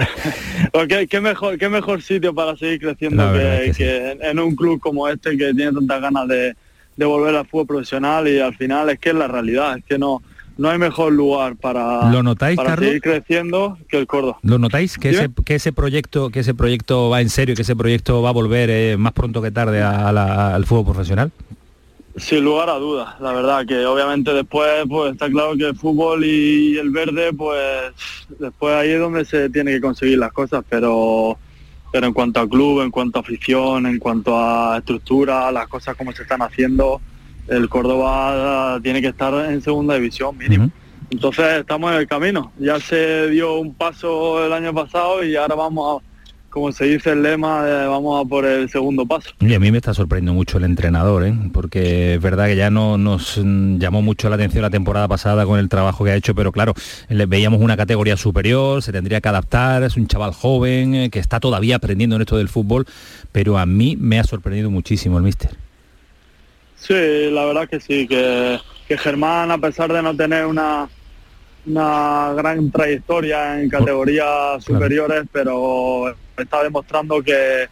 [0.72, 5.36] Porque qué mejor, qué mejor sitio para seguir creciendo que, en un club como este
[5.36, 6.54] que tiene tantas ganas de,
[6.96, 9.98] de volver al fútbol profesional y al final es que es la realidad, es que
[9.98, 10.22] no
[10.60, 14.38] no hay mejor lugar para, ¿Lo notáis, seguir creciendo que el Córdoba.
[14.42, 17.74] ¿Lo notáis que ese, que ese proyecto que ese proyecto va en serio, que ese
[17.74, 21.32] proyecto va a volver eh, más pronto que tarde al fútbol profesional?
[22.16, 26.26] Sin lugar a dudas, la verdad que obviamente después pues está claro que el fútbol
[26.26, 27.94] y el verde pues
[28.38, 31.38] después ahí es donde se tiene que conseguir las cosas, pero
[31.90, 35.96] pero en cuanto a club, en cuanto a afición, en cuanto a estructura, las cosas
[35.96, 37.00] como se están haciendo,
[37.50, 40.70] el Córdoba tiene que estar en segunda división mínimo.
[41.10, 42.52] Entonces estamos en el camino.
[42.58, 46.10] Ya se dio un paso el año pasado y ahora vamos a
[46.50, 49.30] como se dice el lema, vamos a por el segundo paso.
[49.38, 51.32] Y a mí me está sorprendiendo mucho el entrenador, ¿eh?
[51.52, 55.60] porque es verdad que ya no nos llamó mucho la atención la temporada pasada con
[55.60, 56.74] el trabajo que ha hecho, pero claro,
[57.08, 61.20] le veíamos una categoría superior, se tendría que adaptar, es un chaval joven eh, que
[61.20, 62.84] está todavía aprendiendo en esto del fútbol,
[63.30, 65.50] pero a mí me ha sorprendido muchísimo el míster.
[66.80, 68.58] Sí, la verdad que sí, que,
[68.88, 70.88] que Germán, a pesar de no tener una
[71.66, 77.68] una gran trayectoria en categorías superiores, pero está demostrando que,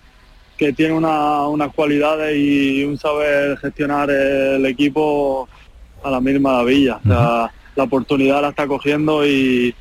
[0.56, 5.48] tiene unas cualidades y un saber gestionar el equipo
[6.02, 7.00] a la misma maravilla.
[7.04, 9.74] la oportunidad la está cogiendo y,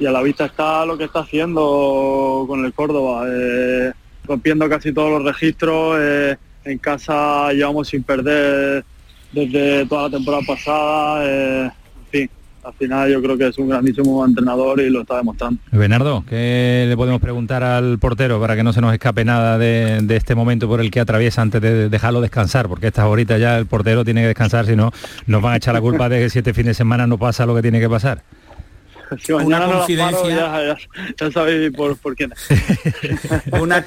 [0.00, 3.92] a la vista está lo que está haciendo con el Córdoba, eh,
[4.24, 5.96] rompiendo casi todos los registros.
[6.00, 8.84] Eh, en casa llevamos sin perder
[9.32, 11.22] desde toda la temporada pasada.
[11.24, 11.70] Eh,
[12.64, 15.60] al final yo creo que es un grandísimo entrenador y lo está demostrando.
[15.70, 20.04] Bernardo, ¿qué le podemos preguntar al portero para que no se nos escape nada de,
[20.10, 22.68] este momento por el que atraviesa antes de dejarlo descansar?
[22.68, 24.92] Porque estas horitas ya el portero tiene que descansar, si no
[25.26, 27.54] nos van a echar la culpa de que siete fines de semana no pasa lo
[27.54, 28.22] que tiene que pasar.
[29.44, 30.76] una confidencia.
[31.18, 32.32] ya, sabéis por, quién
[33.60, 33.84] una,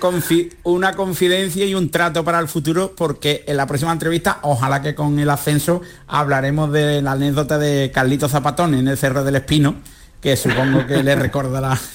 [0.63, 4.95] una confidencia y un trato para el futuro porque en la próxima entrevista ojalá que
[4.95, 9.75] con el ascenso hablaremos de la anécdota de Carlito Zapatón en el Cerro del Espino
[10.21, 11.77] que supongo que le recordará.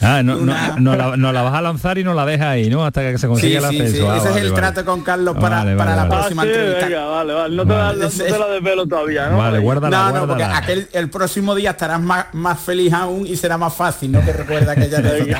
[0.00, 2.84] Ah, no, no, la, vas a lanzar y no la dejas ahí, ¿no?
[2.84, 4.08] Hasta que se consiga el ascenso.
[4.08, 7.04] Ah, ese es el trato con Carlos para, para la próxima ah, entrevista.
[7.06, 7.56] vale, vale.
[7.56, 9.38] No te, la, no te la desvelo todavía, ¿no?
[9.38, 13.34] Vale, guárdala, No, no, porque aquel, el próximo día estarás más, más feliz aún y
[13.34, 14.24] será más fácil, ¿no?
[14.24, 15.36] Que recuerda que ya te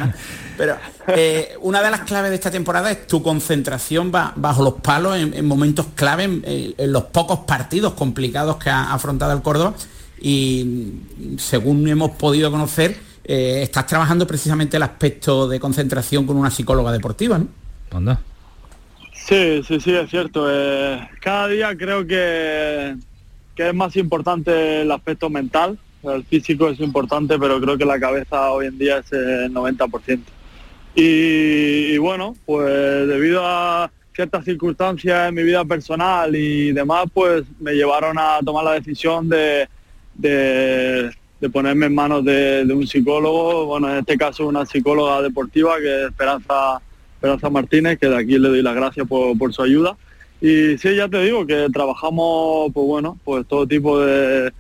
[0.57, 0.77] Pero
[1.07, 5.47] eh, una de las claves de esta temporada es tu concentración bajo los palos en,
[5.47, 9.75] momentos clave, en, en, los pocos partidos complicados que ha afrontado el Córdoba
[10.21, 10.93] y
[11.39, 16.91] según hemos podido conocer, eh, estás trabajando precisamente el aspecto de concentración con una psicóloga
[16.93, 17.49] deportiva, ¿no?
[17.91, 18.21] ¿Anda?
[19.13, 20.47] Sí, sí, sí, es cierto.
[20.51, 22.97] Eh, cada día creo que,
[23.55, 25.79] que es más importante el aspecto mental.
[26.03, 30.21] El físico es importante, pero creo que la cabeza hoy en día es el 90%.
[30.95, 31.03] Y,
[31.93, 37.75] y bueno, pues debido a ciertas circunstancias en mi vida personal y demás, pues me
[37.75, 39.69] llevaron a tomar la decisión de,
[40.19, 41.11] de,
[41.53, 46.11] ponerme en manos de, un psicólogo, bueno, en este caso una psicóloga deportiva que es
[46.11, 46.81] Esperanza,
[47.15, 49.97] Esperanza Martínez, que de aquí le doy las gracias por, su ayuda.
[50.41, 54.53] Y sí, ya te digo que trabajamos, pues bueno, pues todo tipo de,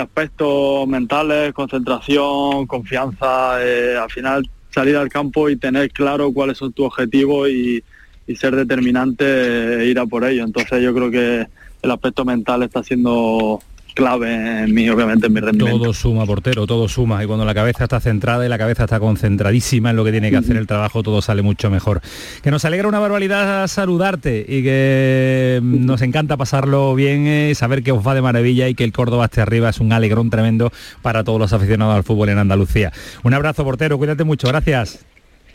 [0.00, 6.72] aspectos mentales, concentración, confianza, eh, al final salir al campo y tener claro cuáles son
[6.72, 7.82] tus objetivos y,
[8.26, 10.44] y ser determinante e ir a por ello.
[10.44, 11.46] Entonces yo creo que
[11.82, 13.60] el aspecto mental está siendo
[13.96, 15.78] clave en mí, obviamente, en mi rendimiento.
[15.78, 17.24] Todo suma, portero, todo suma.
[17.24, 20.30] Y cuando la cabeza está centrada y la cabeza está concentradísima en lo que tiene
[20.30, 22.02] que hacer el trabajo, todo sale mucho mejor.
[22.42, 27.90] Que nos alegra una barbaridad saludarte y que nos encanta pasarlo bien, eh, saber que
[27.90, 30.70] os va de maravilla y que el Córdoba esté arriba es un alegrón tremendo
[31.00, 32.92] para todos los aficionados al fútbol en Andalucía.
[33.24, 35.06] Un abrazo, portero, cuídate mucho, gracias.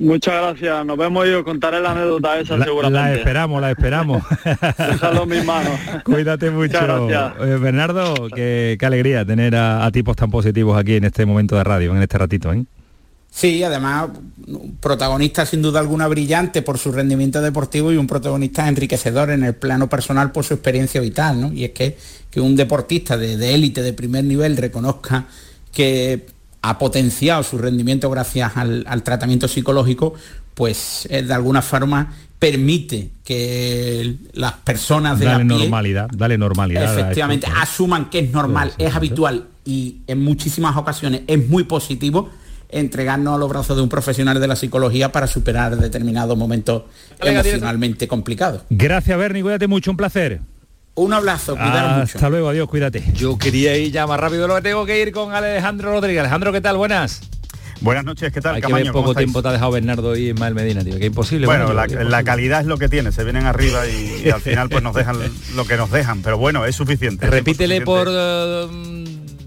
[0.01, 2.99] Muchas gracias, nos vemos y os contaré la anécdota esa seguramente.
[2.99, 4.23] La esperamos, la esperamos.
[4.77, 5.79] Déjalo en mis manos.
[6.03, 7.07] Cuídate mucho.
[7.37, 12.01] Bernardo, qué, alegría tener a, tipos tan positivos aquí en este momento de radio, en
[12.01, 12.51] este ratito.
[12.51, 12.65] ¿eh?
[13.29, 14.09] Sí, además,
[14.47, 19.43] un protagonista sin duda alguna brillante por su rendimiento deportivo y un protagonista enriquecedor en
[19.43, 21.53] el plano personal por su experiencia vital, ¿no?
[21.53, 21.95] Y es que,
[22.31, 25.27] que un deportista de élite, de primer nivel, reconozca
[25.71, 26.25] que
[26.61, 30.13] ha potenciado su rendimiento gracias al, tratamiento psicológico,
[30.53, 36.99] pues eh, de alguna forma permite que las personas de dale normalidad, dale normalidad.
[36.99, 42.29] Efectivamente, asuman que es normal, es habitual y en muchísimas ocasiones es muy positivo
[42.69, 46.83] entregarnos a los brazos de un profesional de la psicología para superar determinados momentos
[47.19, 48.63] emocionalmente complicados.
[48.69, 50.41] Gracias, Bernie, cuídate mucho, un placer.
[50.93, 53.03] Un abrazo, cuidado Hasta luego, adiós, cuídate.
[53.13, 56.21] Yo quería ir ya más rápido lo que tengo que ir con Alejandro Rodríguez.
[56.21, 56.77] Alejandro, ¿qué tal?
[56.77, 57.21] Buenas.
[57.79, 58.55] Buenas noches, ¿qué tal?
[58.55, 61.47] Hay que ver poco tiempo te ha dejado Bernardo y Ismael Medina, tío, que imposible.
[61.47, 64.93] Bueno, la, calidad es lo que tiene, se vienen arriba y, al final pues nos
[64.93, 65.17] dejan
[65.55, 67.25] lo que nos dejan, pero bueno, es suficiente.
[67.25, 68.07] Repítele por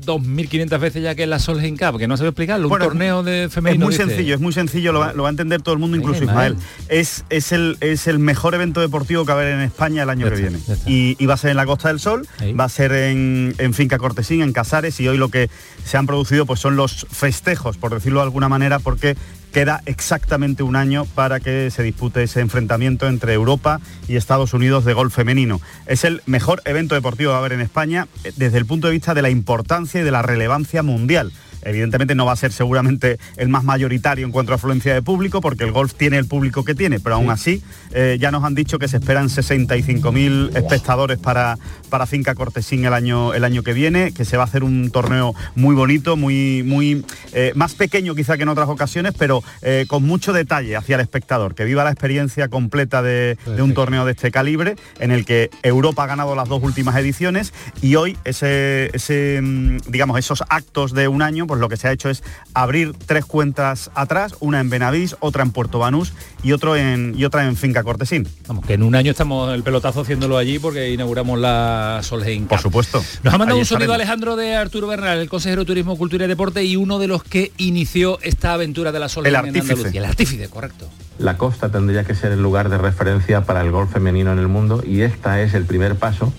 [0.04, 3.48] 2.500 veces ya que es la Solheim Cup, que no a explicarlo, un torneo de
[3.50, 3.90] femenino.
[3.90, 6.56] Es muy sencillo, es muy sencillo, lo va, a entender todo el mundo, incluso Ismael.
[6.88, 10.10] Es, es, el, es el mejor evento deportivo que va a haber en España el
[10.10, 10.58] año que viene.
[10.86, 12.26] Y, va a ser en la Costa del Sol,
[12.58, 15.48] va a ser en, en Finca Cortesín, en Casares, y hoy lo que
[15.84, 19.16] se han producido pues son los festejos, por decirlo de alguna manera, porque
[19.54, 24.84] queda exactamente un año para que se dispute ese enfrentamiento entre Europa y Estados Unidos
[24.84, 25.60] de golf femenino.
[25.86, 28.88] Es el mejor evento deportivo que va a haber en España eh, desde el punto
[28.88, 31.32] de vista de la importancia y de la relevancia mundial.
[31.64, 35.40] Evidentemente no va a ser seguramente el más mayoritario en cuanto a afluencia de público,
[35.40, 37.62] porque el golf tiene el público que tiene, pero aún así
[37.92, 41.58] eh, ya nos han dicho que se esperan 65.000 espectadores para,
[41.90, 44.90] para Finca Cortesín el año, el año que viene, que se va a hacer un
[44.90, 49.84] torneo muy bonito, muy, muy eh, más pequeño quizá que en otras ocasiones, pero eh,
[49.88, 54.12] con mucho detalle hacia el espectador, que viva la experiencia completa de, un torneo de
[54.12, 58.90] este calibre, en el que Europa ha ganado las dos últimas ediciones y hoy ese,
[58.92, 62.24] ese mm, digamos, esos actos de un año, pues lo que se ha hecho es
[62.52, 67.24] abrir tres cuentas atrás, una en Benavís, otra en Puerto Banús y, otro en, y
[67.24, 68.26] otra en Finca Cortesín.
[68.48, 72.48] Vamos, que en un año estamos el pelotazo haciéndolo allí porque inauguramos la Solheim.
[72.48, 73.04] Por supuesto.
[73.22, 76.28] Nos ha mandado un sonido Alejandro de Arturo Bernal, el consejero de Turismo, Cultura y
[76.28, 79.58] Deporte y uno de los que inició esta aventura de la Solheim el artífice.
[79.58, 80.00] en Andalucía.
[80.00, 80.88] El artífice, correcto.
[81.20, 84.48] La costa tendría que ser el lugar de referencia para el golf femenino en el
[84.48, 86.32] mundo y esta es el primer paso,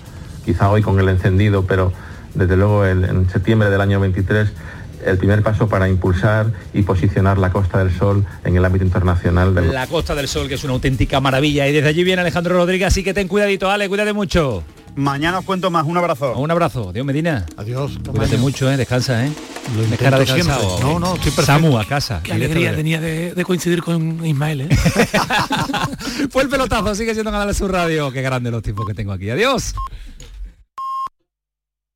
[0.44, 1.94] quizá hoy con el encendido, pero
[2.34, 4.52] desde luego en septiembre del año 23
[5.06, 9.54] el primer paso para impulsar y posicionar la Costa del Sol en el ámbito internacional.
[9.72, 11.66] La Costa del Sol, que es una auténtica maravilla.
[11.68, 14.64] Y desde allí viene Alejandro Rodríguez, así que ten cuidadito, Ale, cuídate mucho.
[14.96, 15.84] Mañana os cuento más.
[15.84, 16.32] Un abrazo.
[16.38, 16.90] Un abrazo.
[16.90, 17.44] Dios Medina.
[17.58, 17.98] Adiós.
[18.08, 18.78] Cuídate mucho, ¿eh?
[18.78, 19.30] Descansa, ¿eh?
[19.76, 20.80] Lo descansado.
[20.80, 22.20] No, no, estoy Samu a casa.
[22.22, 24.68] Qué alegría tenía de, coincidir con Ismael, ¿eh?
[26.30, 28.10] Fue el pelotazo, sigue siendo Canal su Radio.
[28.10, 29.28] Qué grande los tipos que tengo aquí.
[29.28, 29.74] Adiós.